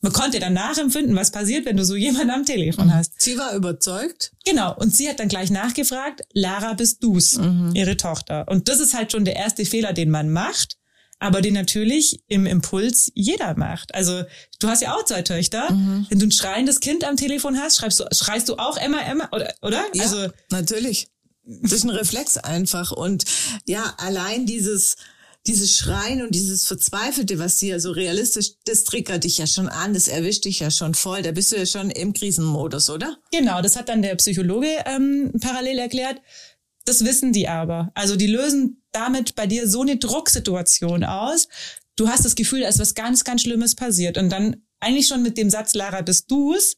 [0.01, 2.93] man konnte dann nachempfinden, was passiert, wenn du so jemanden am Telefon mhm.
[2.95, 3.21] hast.
[3.21, 4.33] Sie war überzeugt.
[4.45, 4.75] Genau.
[4.75, 7.37] Und sie hat dann gleich nachgefragt, Lara, bist du's?
[7.37, 7.71] Mhm.
[7.75, 8.45] Ihre Tochter.
[8.49, 10.77] Und das ist halt schon der erste Fehler, den man macht
[11.23, 13.95] aber den natürlich im Impuls jeder macht.
[13.95, 14.23] Also
[14.59, 15.71] du hast ja auch zwei Töchter.
[15.71, 16.05] Mhm.
[16.09, 19.29] Wenn du ein schreiendes Kind am Telefon hast, schreibst du, schreist du auch Emma, Emma,
[19.31, 19.53] oder?
[19.61, 19.85] oder?
[19.93, 21.07] Ja, also natürlich.
[21.45, 22.91] Das ist ein Reflex einfach.
[22.91, 23.23] Und
[23.65, 24.97] ja, allein dieses,
[25.47, 29.93] dieses Schreien und dieses Verzweifelte, was dir so realistisch, das triggert dich ja schon an,
[29.93, 31.21] das erwischt dich ja schon voll.
[31.21, 33.17] Da bist du ja schon im Krisenmodus, oder?
[33.31, 36.19] Genau, das hat dann der Psychologe ähm, parallel erklärt.
[36.83, 37.91] Das wissen die aber.
[37.93, 41.47] Also die lösen damit bei dir so eine Drucksituation aus.
[41.95, 44.17] Du hast das Gefühl, da ist was ganz, ganz Schlimmes passiert.
[44.17, 46.77] Und dann eigentlich schon mit dem Satz, Lara, bist du's,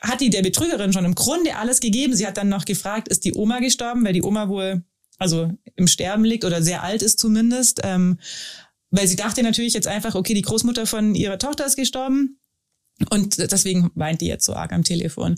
[0.00, 2.14] hat die der Betrügerin schon im Grunde alles gegeben.
[2.14, 4.82] Sie hat dann noch gefragt, ist die Oma gestorben, weil die Oma wohl
[5.18, 7.80] also im Sterben liegt oder sehr alt ist zumindest.
[7.84, 8.18] Ähm,
[8.90, 12.38] weil sie dachte natürlich jetzt einfach, okay, die Großmutter von ihrer Tochter ist gestorben.
[13.10, 15.36] Und deswegen weint die jetzt so arg am Telefon.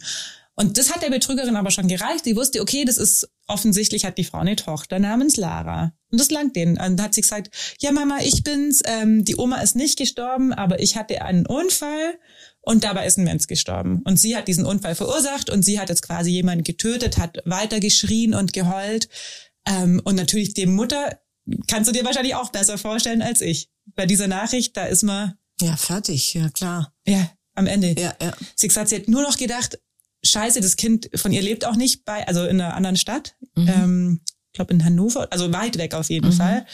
[0.57, 2.27] Und das hat der Betrügerin aber schon gereicht.
[2.27, 5.93] Die wusste, okay, das ist offensichtlich hat die Frau eine Tochter namens Lara.
[6.11, 6.79] Und das langt denen.
[6.79, 8.81] Und dann hat sie gesagt, ja Mama, ich bin's.
[8.85, 12.19] Ähm, die Oma ist nicht gestorben, aber ich hatte einen Unfall
[12.61, 14.03] und dabei ist ein Mensch gestorben.
[14.05, 17.81] Und sie hat diesen Unfall verursacht und sie hat jetzt quasi jemanden getötet, hat weiter
[17.81, 19.09] geschrien und geheult.
[19.67, 21.19] Ähm, und natürlich die Mutter
[21.69, 23.71] kannst du dir wahrscheinlich auch besser vorstellen als ich.
[23.97, 26.93] Bei dieser Nachricht, da ist man ja fertig, ja klar.
[27.07, 27.95] Ja, am Ende.
[28.01, 28.35] Ja, ja.
[28.55, 29.79] Sie hat, sie hat nur noch gedacht,
[30.25, 33.37] scheiße, das Kind von ihr lebt auch nicht bei, also in einer anderen Stadt.
[33.55, 33.69] Mhm.
[33.69, 36.33] Ähm, ich glaube in Hannover, also weit weg auf jeden mhm.
[36.33, 36.67] Fall.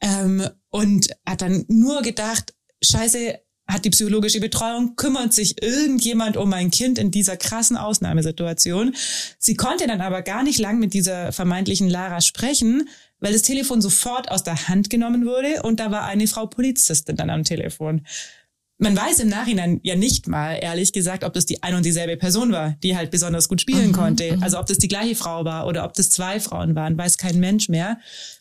[0.00, 6.50] Ähm, und hat dann nur gedacht, scheiße, hat die psychologische Betreuung, kümmert sich irgendjemand um
[6.50, 8.94] mein Kind in dieser krassen Ausnahmesituation.
[9.38, 12.88] Sie konnte dann aber gar nicht lang mit dieser vermeintlichen Lara sprechen,
[13.20, 17.16] weil das Telefon sofort aus der Hand genommen wurde und da war eine Frau Polizistin
[17.16, 18.06] dann am Telefon
[18.80, 22.16] man weiß im Nachhinein ja nicht mal, ehrlich gesagt, ob das die ein und dieselbe
[22.16, 24.36] Person war, die halt besonders gut spielen mhm, konnte.
[24.36, 24.42] Mhm.
[24.42, 27.38] Also ob das die gleiche Frau war oder ob das zwei Frauen waren, weiß kein
[27.38, 27.98] Mensch mehr.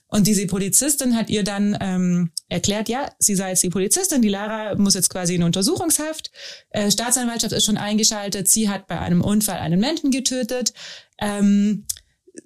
[0.08, 4.30] Und diese Polizistin hat ihr dann ähm, erklärt, ja, sie sei jetzt die Polizistin, die
[4.30, 6.32] Lara muss jetzt quasi in Untersuchungshaft.
[6.72, 10.74] Äh, Staatsanwaltschaft ist schon eingeschaltet, sie hat bei einem Unfall einen Menschen getötet.
[11.20, 11.86] Ähm,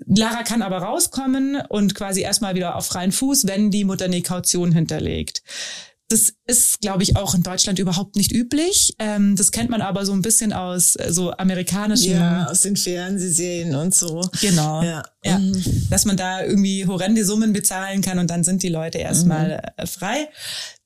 [0.07, 4.23] Lara kann aber rauskommen und quasi erstmal wieder auf freien Fuß, wenn die Mutter eine
[4.23, 5.43] Kaution hinterlegt.
[6.13, 8.93] Das ist, glaube ich, auch in Deutschland überhaupt nicht üblich.
[8.99, 12.11] Ähm, das kennt man aber so ein bisschen aus äh, so amerikanischen.
[12.11, 14.21] Ja, aus den Fernsehserien und so.
[14.39, 14.83] Genau.
[14.83, 15.01] Ja.
[15.23, 15.39] ja.
[15.39, 15.87] Mhm.
[15.89, 19.83] Dass man da irgendwie horrende Summen bezahlen kann und dann sind die Leute erstmal mhm.
[19.83, 20.29] Äh, frei.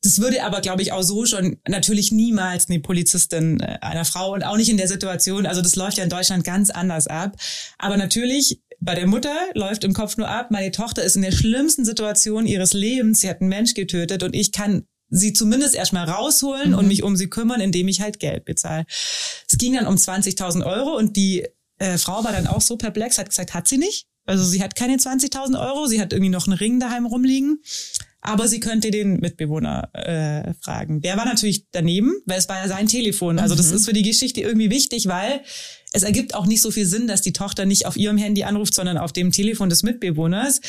[0.01, 4.33] Das würde aber, glaube ich, auch so schon natürlich niemals eine Polizistin äh, einer Frau
[4.33, 5.45] und auch nicht in der Situation.
[5.45, 7.35] Also das läuft ja in Deutschland ganz anders ab.
[7.79, 11.31] Aber natürlich bei der Mutter läuft im Kopf nur ab, meine Tochter ist in der
[11.31, 16.09] schlimmsten Situation ihres Lebens, sie hat einen Mensch getötet und ich kann sie zumindest erstmal
[16.09, 16.77] rausholen mhm.
[16.77, 18.85] und mich um sie kümmern, indem ich halt Geld bezahle.
[19.47, 21.45] Es ging dann um 20.000 Euro und die
[21.79, 24.07] äh, Frau war dann auch so perplex, hat gesagt, hat sie nicht.
[24.25, 27.61] Also sie hat keine 20.000 Euro, sie hat irgendwie noch einen Ring daheim rumliegen.
[28.19, 31.01] Aber sie könnte den Mitbewohner äh, fragen.
[31.01, 33.39] Der war natürlich daneben, weil es war ja sein Telefon.
[33.39, 33.77] Also das mhm.
[33.77, 35.41] ist für die Geschichte irgendwie wichtig, weil
[35.93, 38.73] es ergibt auch nicht so viel Sinn, dass die Tochter nicht auf ihrem Handy anruft,
[38.73, 40.59] sondern auf dem Telefon des Mitbewohners.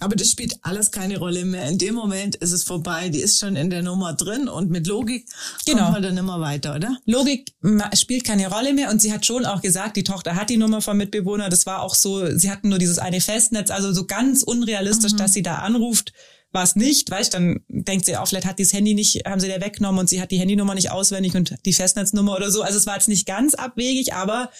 [0.00, 1.68] Aber das spielt alles keine Rolle mehr.
[1.68, 3.08] In dem Moment ist es vorbei.
[3.08, 5.26] Die ist schon in der Nummer drin und mit Logik
[5.64, 5.84] genau.
[5.84, 6.98] kommt man dann immer weiter, oder?
[7.06, 7.52] Logik
[7.94, 10.80] spielt keine Rolle mehr und sie hat schon auch gesagt, die Tochter hat die Nummer
[10.80, 11.48] vom Mitbewohner.
[11.48, 15.18] Das war auch so, sie hatten nur dieses eine Festnetz, also so ganz unrealistisch, mhm.
[15.18, 16.12] dass sie da anruft
[16.52, 19.40] war es nicht, weißt, dann denkt sie auch, vielleicht hat die das Handy nicht, haben
[19.40, 22.62] sie der weggenommen und sie hat die Handynummer nicht auswendig und die Festnetznummer oder so.
[22.62, 24.50] Also es war jetzt nicht ganz abwegig, aber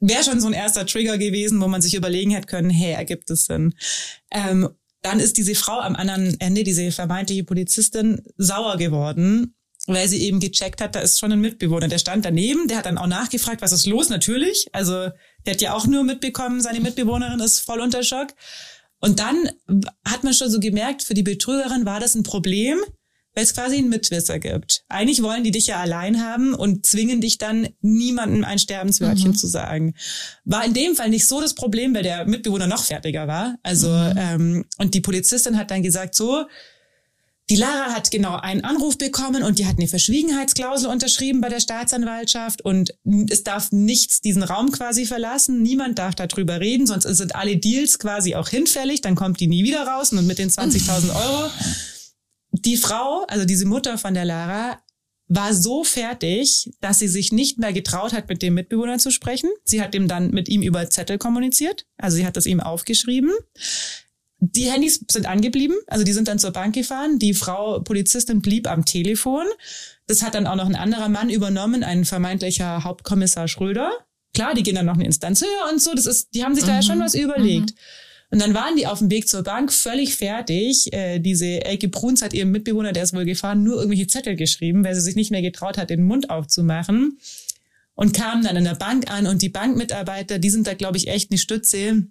[0.00, 3.30] wäre schon so ein erster Trigger gewesen, wo man sich überlegen hätte können, hey, ergibt
[3.30, 3.74] es Sinn?
[4.30, 4.68] Ähm,
[5.02, 9.54] dann ist diese Frau am anderen Ende, diese vermeintliche Polizistin, sauer geworden,
[9.86, 11.88] weil sie eben gecheckt hat, da ist schon ein Mitbewohner.
[11.88, 14.08] Der stand daneben, der hat dann auch nachgefragt, was ist los?
[14.08, 14.66] Natürlich.
[14.72, 15.10] Also
[15.46, 18.34] der hat ja auch nur mitbekommen, seine Mitbewohnerin ist voll unter Schock.
[19.06, 19.48] Und dann
[20.04, 22.78] hat man schon so gemerkt, für die Betrügerin war das ein Problem,
[23.36, 24.82] weil es quasi einen Mitwisser gibt.
[24.88, 29.36] Eigentlich wollen die dich ja allein haben und zwingen dich dann, niemandem ein Sterbenswörtchen mhm.
[29.36, 29.94] zu sagen.
[30.44, 33.54] War in dem Fall nicht so das Problem, weil der Mitbewohner noch fertiger war.
[33.62, 34.14] Also, mhm.
[34.16, 36.44] ähm, und die Polizistin hat dann gesagt, so,
[37.48, 41.60] die Lara hat genau einen Anruf bekommen und die hat eine Verschwiegenheitsklausel unterschrieben bei der
[41.60, 42.94] Staatsanwaltschaft und
[43.30, 45.62] es darf nichts diesen Raum quasi verlassen.
[45.62, 49.00] Niemand darf darüber reden, sonst sind alle Deals quasi auch hinfällig.
[49.00, 51.50] Dann kommt die nie wieder raus und mit den 20.000 Euro.
[52.50, 54.80] Die Frau, also diese Mutter von der Lara,
[55.28, 59.50] war so fertig, dass sie sich nicht mehr getraut hat, mit dem Mitbewohner zu sprechen.
[59.64, 61.86] Sie hat ihm dann mit ihm über Zettel kommuniziert.
[61.96, 63.32] Also sie hat das ihm aufgeschrieben.
[64.38, 67.18] Die Handys sind angeblieben, also die sind dann zur Bank gefahren.
[67.18, 69.46] Die Frau Polizistin blieb am Telefon.
[70.06, 73.90] Das hat dann auch noch ein anderer Mann übernommen, ein vermeintlicher Hauptkommissar Schröder.
[74.34, 75.94] Klar, die gehen dann noch eine Instanz höher und so.
[75.94, 76.68] Das ist, die haben sich mhm.
[76.68, 77.02] da ja schon mhm.
[77.02, 77.70] was überlegt.
[77.70, 77.76] Mhm.
[78.30, 80.92] Und dann waren die auf dem Weg zur Bank völlig fertig.
[80.92, 84.84] Äh, diese Elke Bruns hat ihrem Mitbewohner, der ist wohl gefahren, nur irgendwelche Zettel geschrieben,
[84.84, 87.18] weil sie sich nicht mehr getraut hat, den Mund aufzumachen.
[87.94, 91.08] Und kamen dann in der Bank an und die Bankmitarbeiter, die sind da, glaube ich,
[91.08, 92.02] echt eine Stütze.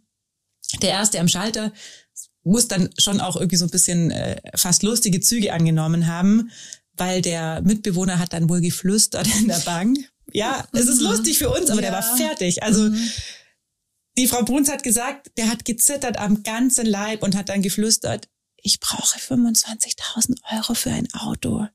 [0.81, 1.73] Der erste am Schalter
[2.45, 6.51] muss dann schon auch irgendwie so ein bisschen äh, fast lustige Züge angenommen haben,
[6.93, 9.97] weil der Mitbewohner hat dann wohl geflüstert in der Bank.
[10.31, 11.07] Ja, es ist mhm.
[11.07, 11.89] lustig für uns, aber ja.
[11.89, 12.63] der war fertig.
[12.63, 13.09] Also mhm.
[14.17, 18.29] die Frau Bruns hat gesagt, der hat gezittert am ganzen Leib und hat dann geflüstert,
[18.57, 21.67] ich brauche 25.000 Euro für ein Auto.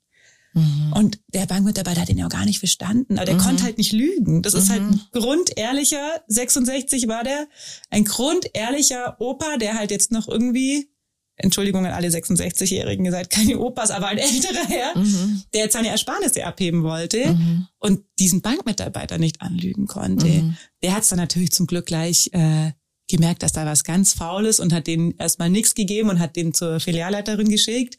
[0.53, 0.93] Mhm.
[0.95, 3.19] Und der Bankmitarbeiter hat ihn ja auch gar nicht verstanden.
[3.19, 3.41] Aber der mhm.
[3.41, 4.43] konnte halt nicht lügen.
[4.43, 4.59] Das mhm.
[4.59, 5.01] ist halt ein mhm.
[5.13, 7.47] grundehrlicher, 66 war der,
[7.91, 10.91] ein grundehrlicher Opa, der halt jetzt noch irgendwie,
[11.37, 15.43] Entschuldigung an alle 66-Jährigen, ihr seid keine Opas, aber ein älterer Herr, mhm.
[15.55, 17.67] der jetzt seine Ersparnisse abheben wollte mhm.
[17.79, 20.55] und diesen Bankmitarbeiter nicht anlügen konnte.
[20.83, 22.73] Der hat es dann natürlich zum Glück gleich äh,
[23.09, 26.37] gemerkt, dass da was ganz faul ist und hat denen erstmal nichts gegeben und hat
[26.37, 27.97] den zur Filialleiterin geschickt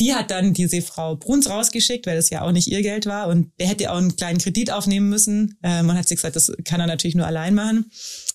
[0.00, 3.28] die hat dann diese Frau Bruns rausgeschickt, weil das ja auch nicht ihr Geld war
[3.28, 5.58] und der hätte auch einen kleinen Kredit aufnehmen müssen.
[5.62, 7.90] Äh, man hat sich gesagt, das kann er natürlich nur allein machen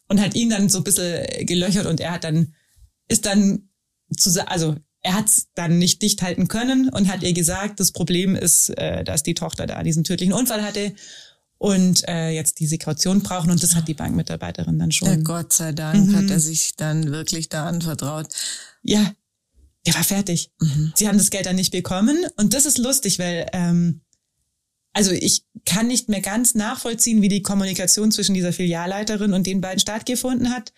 [0.08, 2.54] und hat ihn dann so ein bisschen gelöchert und er hat dann,
[3.08, 3.70] ist dann
[4.16, 7.92] zu, also er hat es dann nicht dicht halten können und hat ihr gesagt, das
[7.92, 10.94] Problem ist, äh, dass die Tochter da diesen tödlichen Unfall hatte
[11.58, 15.10] und äh, jetzt diese Kaution brauchen und das hat die Bankmitarbeiterin dann schon.
[15.10, 16.16] Ja, Gott sei Dank mhm.
[16.16, 18.28] hat er sich dann wirklich da anvertraut.
[18.82, 19.12] Ja,
[19.90, 20.52] der war fertig.
[20.62, 20.94] Mhm.
[20.96, 22.16] Sie haben das Geld dann nicht bekommen.
[22.38, 24.02] Und das ist lustig, weil ähm,
[24.94, 29.62] also ich kann nicht mehr ganz nachvollziehen, wie die Kommunikation zwischen dieser Filialleiterin und den
[29.62, 30.74] beiden stattgefunden hat.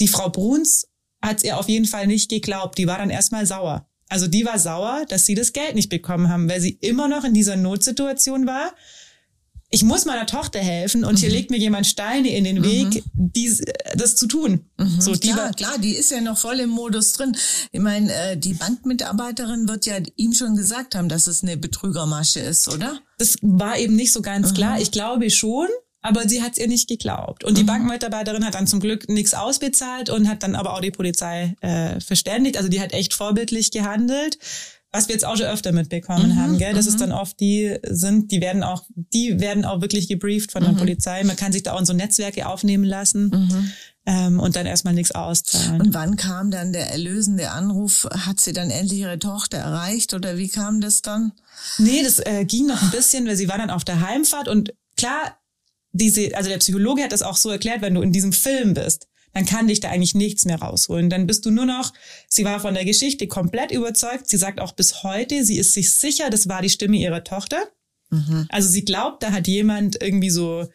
[0.00, 0.86] Die Frau Bruns
[1.22, 2.76] hat es ihr auf jeden Fall nicht geglaubt.
[2.76, 3.88] Die war dann erstmal sauer.
[4.10, 7.24] Also die war sauer, dass sie das Geld nicht bekommen haben, weil sie immer noch
[7.24, 8.74] in dieser Notsituation war
[9.72, 11.18] ich muss meiner Tochter helfen und mhm.
[11.18, 13.02] hier legt mir jemand Steine in den Weg, mhm.
[13.14, 13.62] dies,
[13.94, 14.66] das zu tun.
[14.76, 15.00] Mhm.
[15.00, 17.34] So, die klar, klar, die ist ja noch voll im Modus drin.
[17.72, 22.40] Ich meine, äh, die Bankmitarbeiterin wird ja ihm schon gesagt haben, dass es eine Betrügermasche
[22.40, 23.00] ist, oder?
[23.16, 24.78] Das war eben nicht so ganz klar.
[24.78, 25.68] Ich glaube schon,
[26.02, 27.42] aber sie hat es ihr nicht geglaubt.
[27.42, 27.68] Und die mhm.
[27.68, 31.98] Bankmitarbeiterin hat dann zum Glück nichts ausbezahlt und hat dann aber auch die Polizei äh,
[32.00, 32.58] verständigt.
[32.58, 34.38] Also die hat echt vorbildlich gehandelt.
[34.92, 36.74] Was wir jetzt auch schon öfter mitbekommen mhm, haben, gell?
[36.74, 37.00] Das ist mhm.
[37.00, 40.76] dann oft die sind, die werden auch, die werden auch wirklich gebrieft von der mhm.
[40.76, 41.24] Polizei.
[41.24, 43.28] Man kann sich da auch in so Netzwerke aufnehmen lassen.
[43.28, 43.72] Mhm.
[44.04, 45.80] Ähm, und dann erstmal nichts auszahlen.
[45.80, 48.08] Und wann kam dann der erlösende Anruf?
[48.10, 51.32] Hat sie dann endlich ihre Tochter erreicht oder wie kam das dann?
[51.78, 54.74] Nee, das äh, ging noch ein bisschen, weil sie war dann auf der Heimfahrt und
[54.96, 55.38] klar,
[55.92, 59.06] diese, also der Psychologe hat das auch so erklärt, wenn du in diesem Film bist,
[59.34, 61.10] dann kann dich da eigentlich nichts mehr rausholen.
[61.10, 61.92] Dann bist du nur noch,
[62.28, 64.28] sie war von der Geschichte komplett überzeugt.
[64.28, 67.62] Sie sagt auch bis heute, sie ist sich sicher, das war die Stimme ihrer Tochter.
[68.10, 68.46] Mhm.
[68.50, 70.68] Also sie glaubt, da hat jemand irgendwie so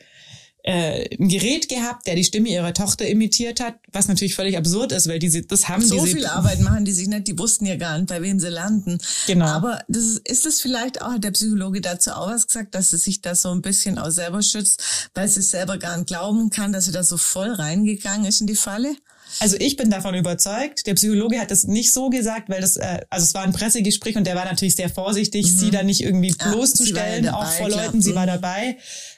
[0.67, 4.91] äh, ein Gerät gehabt, der die Stimme ihrer Tochter imitiert hat, was natürlich völlig absurd
[4.91, 7.77] ist, weil diese, das haben so viel Arbeit machen die sich nicht, die wussten ja
[7.77, 8.97] gar nicht, bei wem sie landen.
[9.27, 9.45] Genau.
[9.45, 12.89] Aber das ist, ist es vielleicht auch, hat der Psychologe dazu auch was gesagt, dass
[12.89, 16.49] sie sich da so ein bisschen auch selber schützt, weil sie selber gar nicht glauben
[16.49, 18.93] kann, dass sie da so voll reingegangen ist in die Falle?
[19.39, 20.85] Also ich bin davon überzeugt.
[20.85, 24.17] Der Psychologe hat das nicht so gesagt, weil das, äh, also es war ein Pressegespräch
[24.17, 25.57] und der war natürlich sehr vorsichtig, mhm.
[25.57, 28.01] sie da nicht irgendwie bloßzustellen, ja, dabei, auch vor Leuten.
[28.01, 28.31] Sie war mhm.
[28.31, 28.77] dabei.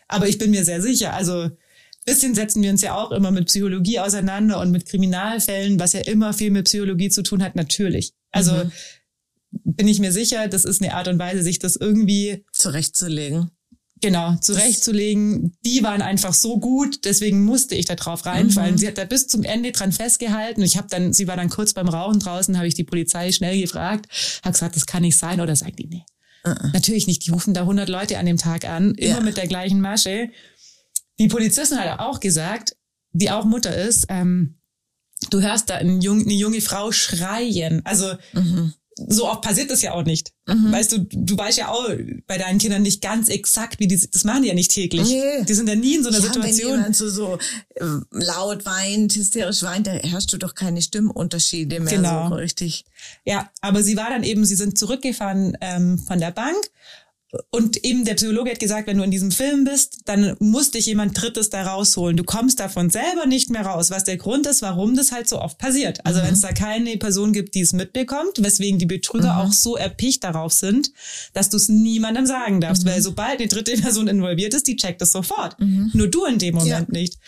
[0.10, 1.50] Aber ich bin mir sehr sicher, also
[2.06, 6.02] bisschen setzen wir uns ja auch immer mit Psychologie auseinander und mit Kriminalfällen, was ja
[6.02, 8.14] immer viel mit Psychologie zu tun hat, natürlich.
[8.32, 8.72] Also mhm.
[9.64, 13.52] bin ich mir sicher, das ist eine Art und Weise, sich das irgendwie zurechtzulegen.
[14.02, 15.58] Genau, zurechtzulegen.
[15.66, 18.76] Die waren einfach so gut, deswegen musste ich da drauf reinfallen.
[18.76, 18.78] Mhm.
[18.78, 20.62] Sie hat da bis zum Ende dran festgehalten.
[20.64, 23.60] Ich habe dann, sie war dann kurz beim Rauchen draußen, habe ich die Polizei schnell
[23.60, 24.08] gefragt,
[24.44, 26.04] habe gesagt, das kann nicht sein, oder sagt die, nee,
[26.46, 26.70] Uh-uh.
[26.74, 27.26] Natürlich nicht.
[27.26, 29.20] Die rufen da 100 Leute an dem Tag an, immer ja.
[29.22, 30.30] mit der gleichen Masche.
[31.20, 32.76] Die Polizistin hat auch gesagt,
[33.12, 34.60] die auch Mutter ist, ähm,
[35.32, 37.82] du hörst da eine junge, eine junge Frau schreien.
[37.86, 38.74] Also mhm
[39.08, 40.34] so oft passiert das ja auch nicht.
[40.48, 40.72] Mhm.
[40.72, 41.90] Weißt du, du weißt ja auch
[42.28, 45.08] bei deinen Kindern nicht ganz exakt, wie die, das machen die ja nicht täglich.
[45.08, 45.44] Nee.
[45.48, 46.72] Die sind ja nie in so einer ja, Situation.
[46.72, 47.38] Wenn jemand so, so
[47.76, 52.30] äh, laut weint, hysterisch weint, da hörst du doch keine Stimmunterschiede mehr genau.
[52.30, 52.86] so richtig.
[53.26, 56.58] Ja, aber sie war dann eben, sie sind zurückgefahren ähm, von der Bank
[57.52, 60.88] und eben der Psychologe hat gesagt, wenn du in diesem Film bist, dann muss dich
[60.88, 62.18] jemand Drittes da rausholen.
[62.18, 65.40] Du kommst davon selber nicht mehr raus, was der Grund ist, warum das halt so
[65.40, 66.04] oft passiert.
[66.08, 66.26] Also mhm.
[66.26, 69.40] wenn es da keine Person gibt, die es mitbekommt, weswegen die Betrüger mhm.
[69.40, 70.92] auch so erpicht darauf sind,
[71.34, 72.84] dass du es niemandem sagen darfst.
[72.84, 72.90] Mhm.
[72.90, 75.60] Weil sobald eine dritte Person involviert ist, die checkt es sofort.
[75.60, 75.92] Mhm.
[75.94, 77.00] Nur du in dem Moment ja.
[77.00, 77.20] nicht.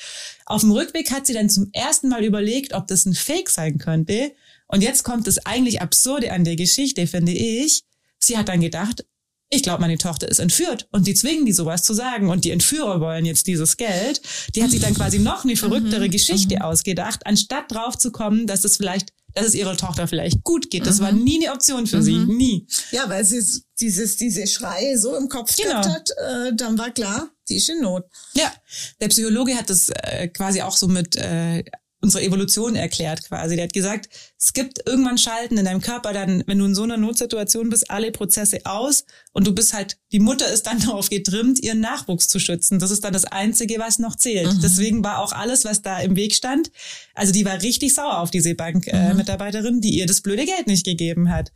[0.47, 3.77] Auf dem Rückweg hat sie dann zum ersten Mal überlegt, ob das ein Fake sein
[3.77, 4.31] könnte.
[4.67, 7.83] Und jetzt kommt das eigentlich Absurde an der Geschichte, finde ich.
[8.17, 9.05] Sie hat dann gedacht,
[9.53, 12.51] ich glaube, meine Tochter ist entführt und die zwingen die sowas zu sagen und die
[12.51, 14.21] Entführer wollen jetzt dieses Geld.
[14.55, 16.11] Die hat sich dann quasi noch eine verrücktere mhm.
[16.11, 16.61] Geschichte mhm.
[16.61, 20.85] ausgedacht, anstatt drauf zu kommen, dass es vielleicht dass es ihrer Tochter vielleicht gut geht.
[20.85, 21.03] Das mhm.
[21.03, 22.03] war nie eine Option für mhm.
[22.03, 22.67] sie, nie.
[22.91, 23.41] Ja, weil sie
[23.79, 25.81] dieses diese Schreie so im Kopf genau.
[25.81, 28.05] gehabt hat, äh, dann war klar, die ist in Not.
[28.33, 28.51] Ja,
[28.99, 31.63] der Psychologe hat das äh, quasi auch so mit äh,
[32.01, 33.55] unsere Evolution erklärt quasi.
[33.55, 34.09] Der hat gesagt,
[34.41, 37.91] es gibt irgendwann Schalten in deinem Körper, dann, wenn du in so einer Notsituation bist,
[37.91, 42.27] alle Prozesse aus und du bist halt, die Mutter ist dann darauf getrimmt, ihren Nachwuchs
[42.27, 42.79] zu schützen.
[42.79, 44.51] Das ist dann das Einzige, was noch zählt.
[44.51, 44.61] Mhm.
[44.61, 46.71] Deswegen war auch alles, was da im Weg stand,
[47.13, 49.81] also die war richtig sauer auf diese Bankmitarbeiterin, äh, mhm.
[49.81, 51.51] die ihr das blöde Geld nicht gegeben hat.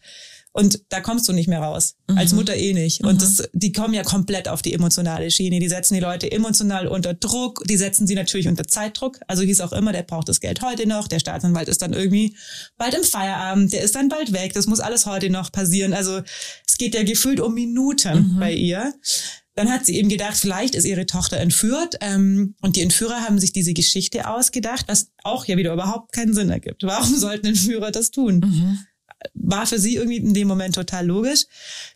[0.58, 1.96] Und da kommst du nicht mehr raus.
[2.08, 2.18] Mhm.
[2.18, 3.02] Als Mutter eh nicht.
[3.02, 3.10] Mhm.
[3.10, 5.60] Und das, die kommen ja komplett auf die emotionale Schiene.
[5.60, 7.62] Die setzen die Leute emotional unter Druck.
[7.66, 9.20] Die setzen sie natürlich unter Zeitdruck.
[9.28, 11.10] Also hieß auch immer, der braucht das Geld heute noch.
[11.10, 12.38] Der Staatsanwalt ist dann irgendwie
[12.78, 13.74] bald im Feierabend.
[13.74, 14.54] Der ist dann bald weg.
[14.54, 15.92] Das muss alles heute noch passieren.
[15.92, 16.22] Also
[16.66, 18.40] es geht ja gefühlt um Minuten mhm.
[18.40, 18.94] bei ihr.
[19.56, 21.96] Dann hat sie eben gedacht, vielleicht ist ihre Tochter entführt.
[22.00, 26.34] Ähm, und die Entführer haben sich diese Geschichte ausgedacht, was auch ja wieder überhaupt keinen
[26.34, 26.84] Sinn ergibt.
[26.84, 28.40] Warum sollten Entführer das tun?
[28.40, 28.80] Mhm
[29.34, 31.46] war für sie irgendwie in dem Moment total logisch.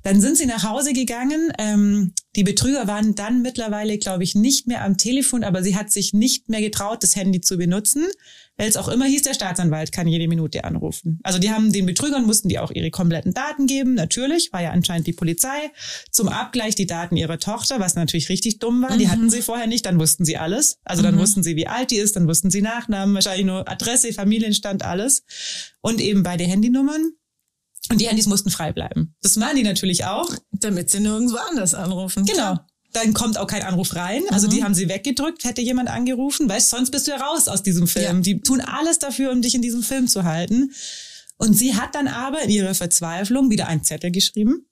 [0.03, 1.51] Dann sind sie nach Hause gegangen.
[1.57, 5.91] Ähm, die Betrüger waren dann mittlerweile, glaube ich, nicht mehr am Telefon, aber sie hat
[5.91, 8.05] sich nicht mehr getraut, das Handy zu benutzen,
[8.59, 11.19] weil es auch immer hieß, der Staatsanwalt kann jede Minute anrufen.
[11.23, 14.71] Also die haben den Betrügern mussten die auch ihre kompletten Daten geben, natürlich, war ja
[14.71, 15.71] anscheinend die Polizei.
[16.11, 18.93] Zum Abgleich die Daten ihrer Tochter, was natürlich richtig dumm war.
[18.93, 18.99] Mhm.
[18.99, 20.77] Die hatten sie vorher nicht, dann wussten sie alles.
[20.83, 21.19] Also dann mhm.
[21.19, 25.23] wussten sie, wie alt die ist, dann wussten sie Nachnamen, wahrscheinlich nur Adresse, Familienstand, alles.
[25.81, 27.13] Und eben beide Handynummern.
[27.89, 29.15] Und die Handys mussten frei bleiben.
[29.21, 30.29] Das machen die natürlich auch.
[30.51, 32.25] Damit sie nirgendwo anders anrufen.
[32.25, 32.59] Genau.
[32.93, 34.23] Dann kommt auch kein Anruf rein.
[34.29, 34.51] Also mhm.
[34.51, 36.49] die haben sie weggedrückt, hätte jemand angerufen.
[36.49, 38.17] Weißt, sonst bist du ja raus aus diesem Film.
[38.17, 38.21] Ja.
[38.21, 40.71] Die tun alles dafür, um dich in diesem Film zu halten.
[41.37, 44.65] Und sie hat dann aber in ihrer Verzweiflung wieder einen Zettel geschrieben,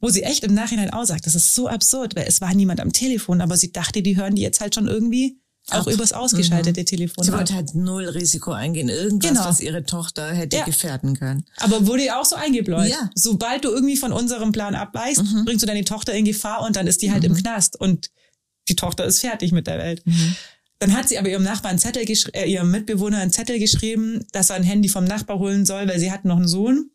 [0.00, 2.92] wo sie echt im Nachhinein aussagt, das ist so absurd, weil es war niemand am
[2.92, 5.38] Telefon, aber sie dachte, die hören die jetzt halt schon irgendwie
[5.70, 5.92] auch Ab.
[5.92, 6.86] übers ausgeschaltete mhm.
[6.86, 7.24] Telefon.
[7.24, 8.88] Sie wollte halt null Risiko eingehen.
[8.88, 9.44] Irgendwas, genau.
[9.44, 10.64] was ihre Tochter hätte ja.
[10.64, 11.44] gefährden können.
[11.58, 12.88] Aber wurde auch so eingebläut.
[12.88, 13.10] Ja.
[13.14, 15.44] Sobald du irgendwie von unserem Plan abweichst, mhm.
[15.44, 17.30] bringst du deine Tochter in Gefahr und dann ist die halt mhm.
[17.30, 17.78] im Knast.
[17.78, 18.10] Und
[18.68, 20.06] die Tochter ist fertig mit der Welt.
[20.06, 20.36] Mhm.
[20.78, 24.56] Dann hat sie aber ihrem Nachbarn Zettel äh, ihrem Mitbewohner einen Zettel geschrieben, dass er
[24.56, 26.90] ein Handy vom Nachbar holen soll, weil sie hat noch einen Sohn.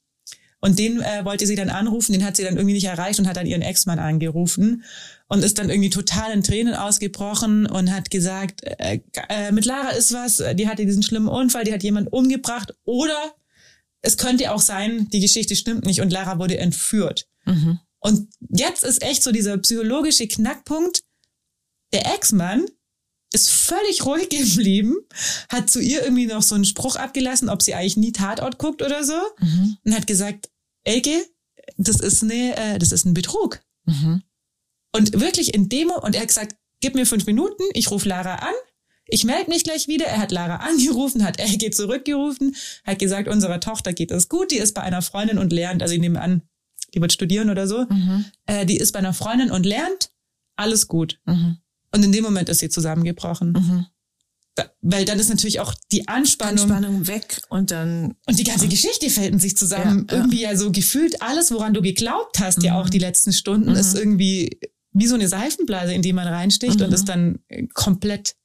[0.59, 3.27] Und den äh, wollte sie dann anrufen, den hat sie dann irgendwie nicht erreicht und
[3.27, 4.83] hat dann ihren Ex-Mann angerufen
[5.34, 9.89] und ist dann irgendwie total in Tränen ausgebrochen und hat gesagt, äh, äh, mit Lara
[9.89, 13.34] ist was, die hatte diesen schlimmen Unfall, die hat jemand umgebracht oder
[14.02, 17.28] es könnte auch sein, die Geschichte stimmt nicht und Lara wurde entführt.
[17.46, 17.80] Mhm.
[18.00, 21.04] Und jetzt ist echt so dieser psychologische Knackpunkt.
[21.93, 22.67] Der Ex-Mann
[23.32, 24.93] ist völlig ruhig geblieben,
[25.50, 28.84] hat zu ihr irgendwie noch so einen Spruch abgelassen, ob sie eigentlich nie Tatort guckt
[28.84, 29.78] oder so mhm.
[29.84, 30.52] und hat gesagt,
[30.84, 31.26] Elke,
[31.78, 33.63] das ist eine, äh, das ist ein Betrug.
[33.86, 34.22] Mhm.
[34.95, 38.36] Und wirklich in Demo, und er hat gesagt, gib mir fünf Minuten, ich rufe Lara
[38.36, 38.53] an,
[39.06, 40.06] ich melde mich gleich wieder.
[40.06, 44.58] Er hat Lara angerufen, hat Elke zurückgerufen, hat gesagt, unserer Tochter geht es gut, die
[44.58, 46.43] ist bei einer Freundin und lernt, also ich nehme an,
[46.93, 48.25] die wird studieren oder so, mhm.
[48.45, 50.12] äh, die ist bei einer Freundin und lernt,
[50.56, 51.19] alles gut.
[51.25, 51.58] Mhm.
[51.91, 53.51] Und in dem Moment ist sie zusammengebrochen.
[53.53, 53.86] Mhm
[54.82, 59.10] weil dann ist natürlich auch die Anspannung, Anspannung weg und dann und die ganze Geschichte
[59.10, 60.06] fällt in sich zusammen.
[60.10, 60.51] Ja, irgendwie ja.
[60.51, 62.65] ja so gefühlt alles, woran du geglaubt hast, mhm.
[62.65, 63.77] ja auch die letzten Stunden, mhm.
[63.77, 64.60] ist irgendwie
[64.93, 66.86] wie so eine Seifenblase, in die man reinsticht mhm.
[66.86, 67.39] und ist dann
[67.73, 68.36] komplett.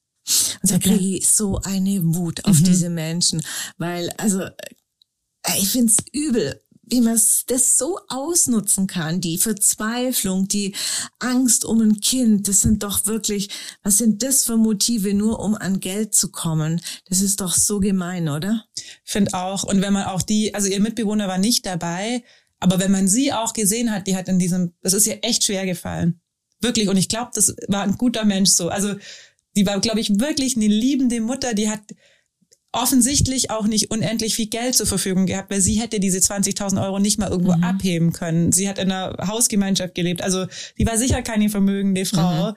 [0.63, 2.65] Und da kriege ich so eine Wut auf mhm.
[2.65, 3.43] diese Menschen,
[3.79, 4.43] weil also
[5.59, 10.75] ich find's übel, wie man das so ausnutzen kann, die Verzweiflung, die
[11.19, 13.51] Angst um ein Kind, das sind doch wirklich,
[13.83, 16.81] was sind das für Motive, nur um an Geld zu kommen?
[17.09, 18.65] Das ist doch so gemein, oder?
[19.05, 19.65] Find auch.
[19.65, 22.25] Und wenn man auch die, also ihr Mitbewohner war nicht dabei,
[22.61, 25.45] aber wenn man sie auch gesehen hat, die hat in diesem, das ist ihr echt
[25.45, 26.21] schwer gefallen.
[26.61, 26.89] Wirklich.
[26.89, 28.69] Und ich glaube, das war ein guter Mensch so.
[28.69, 28.95] Also,
[29.57, 31.81] die war, glaube ich, wirklich eine liebende Mutter, die hat,
[32.73, 36.99] offensichtlich auch nicht unendlich viel Geld zur Verfügung gehabt, weil sie hätte diese 20.000 Euro
[36.99, 37.65] nicht mal irgendwo mhm.
[37.65, 38.53] abheben können.
[38.53, 40.23] Sie hat in einer Hausgemeinschaft gelebt.
[40.23, 40.47] Also
[40.79, 42.51] die war sicher keine vermögende Frau.
[42.51, 42.57] Mhm.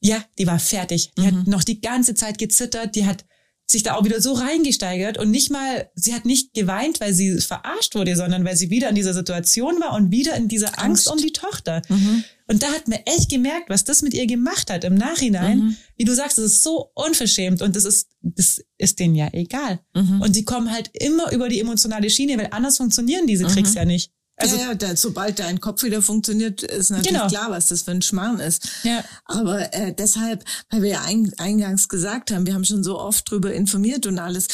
[0.00, 1.12] Ja, die war fertig.
[1.16, 1.26] Die mhm.
[1.26, 2.94] hat noch die ganze Zeit gezittert.
[2.94, 3.24] Die hat
[3.66, 7.38] sich da auch wieder so reingesteigert und nicht mal, sie hat nicht geweint, weil sie
[7.38, 11.08] verarscht wurde, sondern weil sie wieder in dieser Situation war und wieder in dieser Angst,
[11.08, 11.80] Angst um die Tochter.
[11.88, 12.24] Mhm.
[12.46, 15.58] Und da hat man echt gemerkt, was das mit ihr gemacht hat im Nachhinein.
[15.58, 15.76] Mhm.
[15.96, 19.80] Wie du sagst, das ist so unverschämt und das ist, das ist denen ja egal.
[19.94, 20.20] Mhm.
[20.20, 23.76] Und die kommen halt immer über die emotionale Schiene, weil anders funktionieren diese Tricks mhm.
[23.76, 24.12] ja nicht.
[24.36, 27.28] Also, ja, ja da, sobald dein Kopf wieder funktioniert, ist natürlich genau.
[27.28, 28.68] klar, was das für ein Schmarrn ist.
[28.82, 29.04] Ja.
[29.26, 33.30] Aber äh, deshalb, weil wir ja ein, eingangs gesagt haben, wir haben schon so oft
[33.30, 34.48] drüber informiert und alles.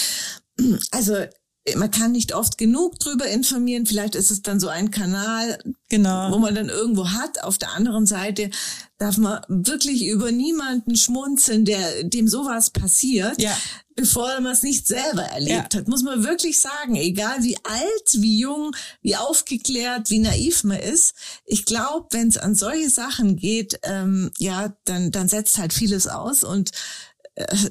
[0.90, 1.24] Also
[1.76, 3.86] man kann nicht oft genug drüber informieren.
[3.86, 6.32] Vielleicht ist es dann so ein Kanal, genau.
[6.32, 7.44] wo man dann irgendwo hat.
[7.44, 8.50] Auf der anderen Seite
[8.98, 13.56] darf man wirklich über niemanden schmunzeln, der dem sowas passiert, ja.
[13.94, 15.80] bevor man es nicht selber erlebt ja.
[15.80, 15.88] hat.
[15.88, 21.14] Muss man wirklich sagen, egal wie alt, wie jung, wie aufgeklärt, wie naiv man ist.
[21.44, 26.06] Ich glaube, wenn es an solche Sachen geht, ähm, ja, dann dann setzt halt vieles
[26.06, 26.72] aus und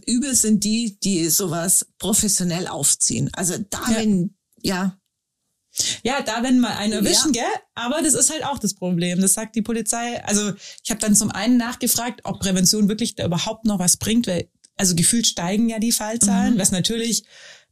[0.06, 3.30] übel sind die, die sowas professionell aufziehen.
[3.34, 3.98] Also da, ja.
[3.98, 4.98] wenn, ja.
[6.04, 7.44] Ja, da wenn mal einen erwischen, ja.
[7.44, 7.62] gell?
[7.76, 9.22] Aber das ist halt auch das Problem.
[9.22, 10.24] Das sagt die Polizei.
[10.26, 10.52] Also
[10.84, 14.50] ich habe dann zum einen nachgefragt, ob Prävention wirklich da überhaupt noch was bringt, weil
[14.76, 16.60] also gefühlt steigen ja die Fallzahlen, mhm.
[16.60, 17.24] was natürlich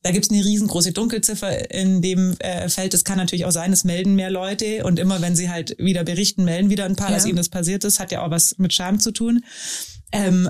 [0.03, 2.93] da gibt's eine riesengroße Dunkelziffer in dem äh, Feld.
[2.93, 6.03] Es kann natürlich auch sein, es melden mehr Leute und immer wenn sie halt wieder
[6.03, 7.15] berichten, melden wieder ein paar, ja.
[7.15, 7.99] dass ihnen das passiert ist.
[7.99, 9.43] Hat ja auch was mit Scham zu tun.
[10.12, 10.49] Ähm,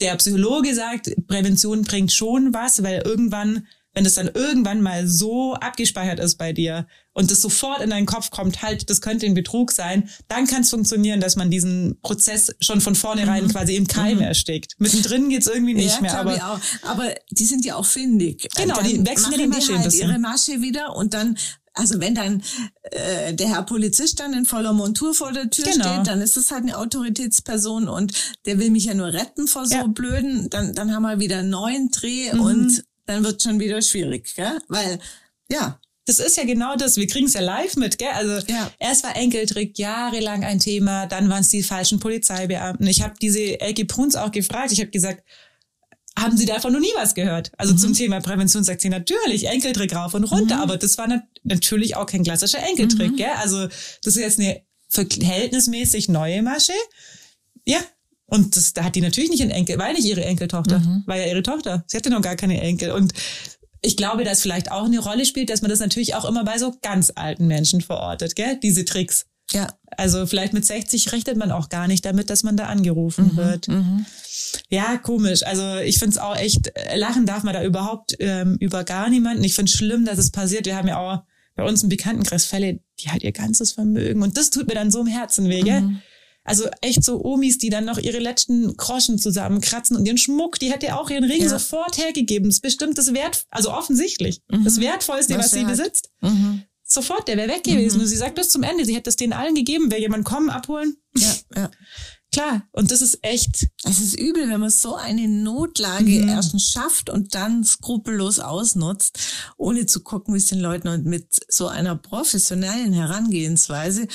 [0.00, 5.54] der Psychologe sagt, Prävention bringt schon was, weil irgendwann, wenn es dann irgendwann mal so
[5.54, 9.34] abgespeichert ist bei dir und es sofort in deinen Kopf kommt, halt, das könnte ein
[9.34, 13.48] Betrug sein, dann kann es funktionieren, dass man diesen Prozess schon von vornherein mhm.
[13.48, 14.22] quasi im Keim mhm.
[14.22, 14.74] erstickt.
[14.78, 16.18] Mittendrin geht's irgendwie nicht ja, mehr.
[16.18, 16.60] Aber, auch.
[16.82, 18.48] aber die sind ja auch findig.
[18.56, 21.36] Genau, dann die wechseln ihre Masche halt ihre Masche wieder und dann
[21.74, 22.42] also wenn dann
[22.82, 25.94] äh, der Herr Polizist dann in voller Montur vor der Tür genau.
[25.94, 28.12] steht, dann ist es halt eine Autoritätsperson und
[28.44, 29.86] der will mich ja nur retten vor so ja.
[29.86, 32.40] blöden, dann, dann haben wir wieder einen neuen Dreh mhm.
[32.40, 34.58] und dann wird schon wieder schwierig, gell?
[34.68, 34.98] Weil,
[35.50, 35.78] ja.
[36.04, 38.10] Das ist ja genau das, wir kriegen es ja live mit, gell?
[38.12, 38.72] Also ja.
[38.80, 42.86] erst war Enkeltrick jahrelang ein Thema, dann waren es die falschen Polizeibeamten.
[42.88, 45.22] Ich habe diese Elke Bruns auch gefragt, ich habe gesagt,
[46.18, 47.52] haben sie davon noch nie was gehört.
[47.56, 47.78] Also mhm.
[47.78, 50.62] zum Thema Prävention sagt sie natürlich Enkeltrick rauf und runter, mhm.
[50.62, 53.16] aber das war nat natürlich auch kein klassischer Enkeltrick, mhm.
[53.16, 53.32] gell?
[53.38, 56.74] Also das ist jetzt eine verhältnismäßig neue Masche.
[57.66, 57.78] Ja.
[58.26, 61.02] Und das, da hat die natürlich nicht einen Enkel, weil nicht ihre Enkeltochter, mhm.
[61.06, 61.84] war ja ihre Tochter.
[61.86, 62.92] Sie hatte noch gar keine Enkel.
[62.92, 63.12] Und
[63.82, 66.56] ich glaube, dass vielleicht auch eine Rolle spielt, dass man das natürlich auch immer bei
[66.56, 68.58] so ganz alten Menschen verortet, gell?
[68.62, 69.26] Diese Tricks.
[69.52, 69.68] Ja.
[69.96, 73.36] Also vielleicht mit 60 rechnet man auch gar nicht damit, dass man da angerufen mhm.
[73.36, 73.68] wird.
[73.68, 74.06] Mhm.
[74.70, 75.42] Ja, komisch.
[75.44, 79.10] Also ich finde es auch echt, äh, lachen darf man da überhaupt ähm, über gar
[79.10, 79.44] niemanden.
[79.44, 80.66] Ich finde es schlimm, dass es passiert.
[80.66, 81.22] Wir haben ja auch
[81.54, 84.22] bei uns im Bekanntenkreis Fälle, die hat ihr ganzes Vermögen.
[84.22, 85.82] Und das tut mir dann so im Herzen weh, gell?
[85.82, 86.02] Mhm.
[86.44, 90.72] Also echt so Omis, die dann noch ihre letzten Groschen zusammenkratzen und ihren Schmuck, die
[90.72, 91.48] hätte auch ihren Ring ja.
[91.48, 92.48] sofort hergegeben.
[92.48, 94.64] Das ist bestimmt das Wert, also offensichtlich, mhm.
[94.64, 96.10] das Wertvollste, was, was sie besitzt.
[96.92, 97.96] Sofort, der wäre weg gewesen.
[97.96, 98.02] Mhm.
[98.02, 100.50] Und sie sagt bis zum Ende, sie hätte es denen allen gegeben, wäre jemand kommen,
[100.50, 100.96] abholen.
[101.16, 101.70] Ja, ja.
[102.32, 103.68] Klar, und das ist echt.
[103.84, 106.28] Es ist übel, wenn man so eine Notlage mhm.
[106.28, 109.18] erst schafft und dann skrupellos ausnutzt,
[109.58, 114.08] ohne zu gucken, wie es den Leuten und mit so einer professionellen Herangehensweise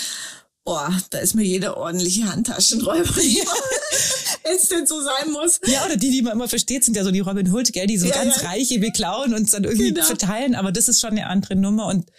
[0.67, 3.09] Boah, da ist mir jeder ordentliche Handtaschenräuber,
[4.47, 5.59] wenn es denn so sein muss.
[5.65, 7.97] Ja, oder die, die man immer versteht, sind ja so die Robin Hood, gell, die
[7.97, 8.49] so ja, ganz ja.
[8.49, 10.05] reiche beklauen und dann irgendwie genau.
[10.05, 12.09] verteilen, aber das ist schon eine andere Nummer und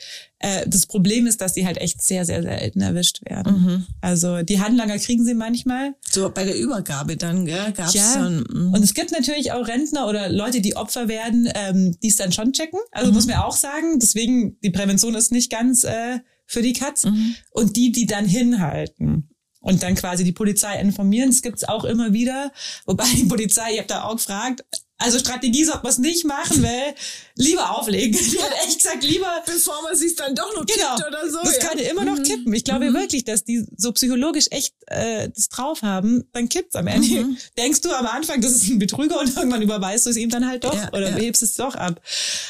[0.41, 3.61] äh, das Problem ist, dass die halt echt sehr, sehr selten erwischt werden.
[3.61, 3.87] Mhm.
[4.01, 5.95] Also die Handlanger kriegen sie manchmal.
[6.09, 8.14] So bei der Übergabe dann, gell, gab's ja.
[8.14, 8.45] dann.
[8.49, 8.74] Mhm.
[8.74, 12.33] Und es gibt natürlich auch Rentner oder Leute, die Opfer werden, ähm, die es dann
[12.33, 12.79] schon checken.
[12.93, 13.14] Also mhm.
[13.14, 13.99] muss man auch sagen.
[13.99, 17.35] Deswegen, die Prävention ist nicht ganz äh, für die Katz mhm.
[17.51, 19.28] und die, die dann hinhalten
[19.61, 21.30] und dann quasi die Polizei informieren.
[21.30, 22.52] Das gibt's auch immer wieder,
[22.86, 24.64] wobei die Polizei, ihr habt da auch gefragt,
[25.00, 26.94] also Strategie sollte man es nicht machen, weil
[27.36, 28.18] lieber auflegen.
[28.32, 29.42] Die hat echt gesagt, lieber...
[29.46, 31.38] Bevor man sich dann doch noch genau, kippt oder so.
[31.40, 31.68] Das ja.
[31.68, 32.24] kann immer noch mhm.
[32.24, 32.52] kippen.
[32.52, 32.94] Ich glaube mhm.
[32.94, 37.06] wirklich, dass die so psychologisch echt äh, das drauf haben, dann kippt's am Ende.
[37.06, 37.36] Mhm.
[37.56, 40.48] Denkst du am Anfang, das ist ein Betrüger und irgendwann überweist du es ihm dann
[40.48, 41.16] halt doch ja, oder ja.
[41.16, 42.00] hebst es doch ab.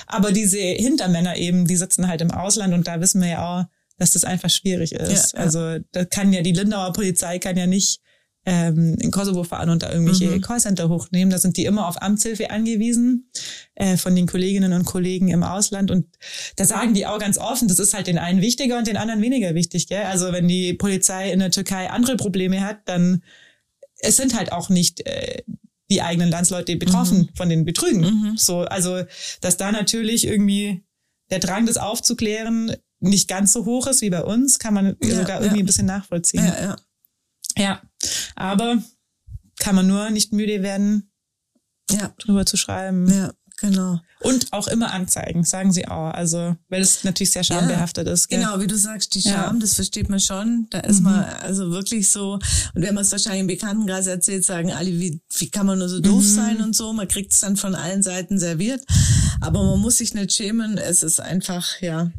[0.06, 3.77] Aber diese Hintermänner eben, die sitzen halt im Ausland und da wissen wir ja auch,
[3.98, 5.32] dass das einfach schwierig ist.
[5.32, 5.44] Ja, ja.
[5.44, 8.00] Also da kann ja die Lindauer Polizei kann ja nicht
[8.46, 10.40] ähm, in Kosovo fahren und da irgendwelche mhm.
[10.40, 11.30] Callcenter hochnehmen.
[11.30, 13.30] Da sind die immer auf Amtshilfe angewiesen
[13.74, 15.90] äh, von den Kolleginnen und Kollegen im Ausland.
[15.90, 16.06] Und
[16.56, 19.20] da sagen die auch ganz offen, das ist halt den einen wichtiger und den anderen
[19.20, 19.86] weniger wichtig.
[19.88, 20.04] Gell?
[20.04, 23.22] Also wenn die Polizei in der Türkei andere Probleme hat, dann
[24.00, 25.42] es sind halt auch nicht äh,
[25.90, 27.28] die eigenen Landsleute betroffen mhm.
[27.34, 28.00] von den Betrügen.
[28.00, 28.36] Mhm.
[28.36, 29.02] So, also
[29.40, 30.84] dass da natürlich irgendwie
[31.30, 35.16] der Drang, das aufzuklären, nicht ganz so hoch ist wie bei uns, kann man ja,
[35.16, 36.44] sogar irgendwie ein bisschen nachvollziehen.
[36.44, 36.76] Ja, ja.
[37.56, 37.82] ja,
[38.34, 38.82] aber
[39.58, 41.10] kann man nur nicht müde werden,
[41.90, 42.12] ja.
[42.18, 43.08] drüber zu schreiben.
[43.10, 44.00] Ja, genau.
[44.20, 46.10] Und auch immer anzeigen, sagen sie auch.
[46.12, 48.28] Also, weil es natürlich sehr schambehaftet ja, ist.
[48.28, 48.40] Gell?
[48.40, 49.60] Genau, wie du sagst, die Scham, ja.
[49.60, 50.66] das versteht man schon.
[50.70, 51.04] Da ist mhm.
[51.04, 52.34] man also wirklich so,
[52.74, 55.88] und wenn man es wahrscheinlich im Bekanntenkreis erzählt, sagen alle, wie, wie kann man nur
[55.88, 56.34] so doof mhm.
[56.34, 56.92] sein und so.
[56.92, 58.84] Man kriegt es dann von allen Seiten serviert.
[59.40, 60.78] Aber man muss sich nicht schämen.
[60.78, 62.10] Es ist einfach, ja,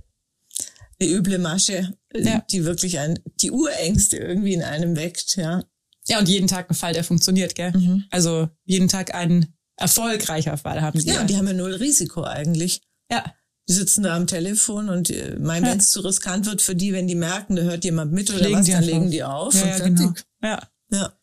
[0.99, 2.43] eine üble Masche, ja.
[2.51, 5.63] die wirklich ein, die Urängste irgendwie in einem weckt, ja.
[6.07, 7.71] Ja, und jeden Tag ein Fall, der funktioniert, gell?
[7.71, 8.05] Mhm.
[8.09, 11.07] Also jeden Tag ein erfolgreicher Fall haben sie.
[11.07, 11.21] Ja, ja.
[11.21, 12.81] und die haben ja null Risiko eigentlich.
[13.11, 13.33] Ja.
[13.67, 15.71] Die sitzen da am Telefon und äh, mein, ja.
[15.71, 18.41] wenn es zu riskant wird für die, wenn die merken, da hört jemand mit oder
[18.41, 19.53] legen was, dann legen die auf.
[19.53, 20.13] Ja, ja, genau.
[20.41, 20.59] ja.
[20.91, 21.18] ja.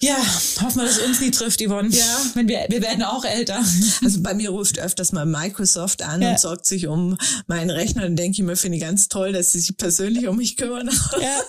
[0.00, 0.16] Ja,
[0.62, 1.88] hoffen wir, dass es uns nie trifft, Yvonne.
[1.88, 2.20] Ja.
[2.34, 3.64] Wenn wir, wir werden auch älter.
[4.00, 6.30] Also bei mir ruft öfters mal Microsoft an ja.
[6.30, 8.02] und sorgt sich um meinen Rechner.
[8.02, 10.88] Dann denke ich mir, finde ich ganz toll, dass sie sich persönlich um mich kümmern.
[11.20, 11.40] Ja.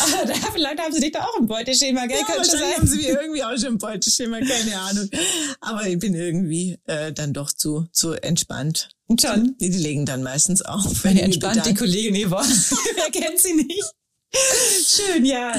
[0.00, 2.18] Aber da, vielleicht haben sie dich da auch im Beuteschema, gell?
[2.18, 2.76] Ja, Kann wahrscheinlich sein.
[2.76, 5.08] haben sie mich irgendwie auch schon im Beuteschema, keine Ahnung.
[5.60, 8.88] Aber ich bin irgendwie äh, dann doch zu, zu entspannt.
[9.20, 9.56] Schon.
[9.60, 11.04] Die, die legen dann meistens auf.
[11.04, 12.48] Wenn entspannt, die Kollegin Yvonne.
[12.94, 13.84] Wer kennt sie nicht?
[14.86, 15.54] Schön, ja.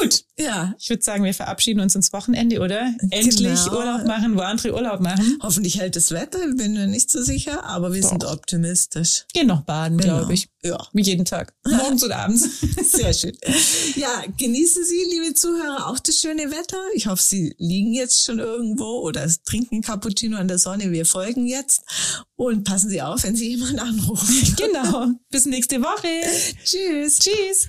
[0.00, 0.24] Gut.
[0.38, 0.74] Ja.
[0.78, 2.94] Ich würde sagen, wir verabschieden uns ins Wochenende, oder?
[3.10, 3.78] Endlich genau.
[3.78, 5.38] Urlaub machen, wo andere Urlaub machen.
[5.42, 8.10] Hoffentlich hält das Wetter, bin mir nicht so sicher, aber wir Doch.
[8.10, 9.26] sind optimistisch.
[9.32, 10.18] Gehen noch baden, genau.
[10.18, 10.48] glaube ich.
[10.62, 10.78] Ja.
[10.92, 11.54] Wie jeden Tag.
[11.66, 12.48] Morgens und abends.
[12.82, 13.36] Sehr schön.
[13.96, 16.78] Ja, genießen Sie, liebe Zuhörer, auch das schöne Wetter.
[16.94, 20.90] Ich hoffe, Sie liegen jetzt schon irgendwo oder trinken Cappuccino an der Sonne.
[20.90, 21.82] Wir folgen jetzt
[22.36, 24.56] und passen Sie auf, wenn Sie jemanden anrufen.
[24.56, 25.08] Genau.
[25.30, 26.08] Bis nächste Woche.
[26.64, 27.18] Tschüss.
[27.18, 27.68] Tschüss.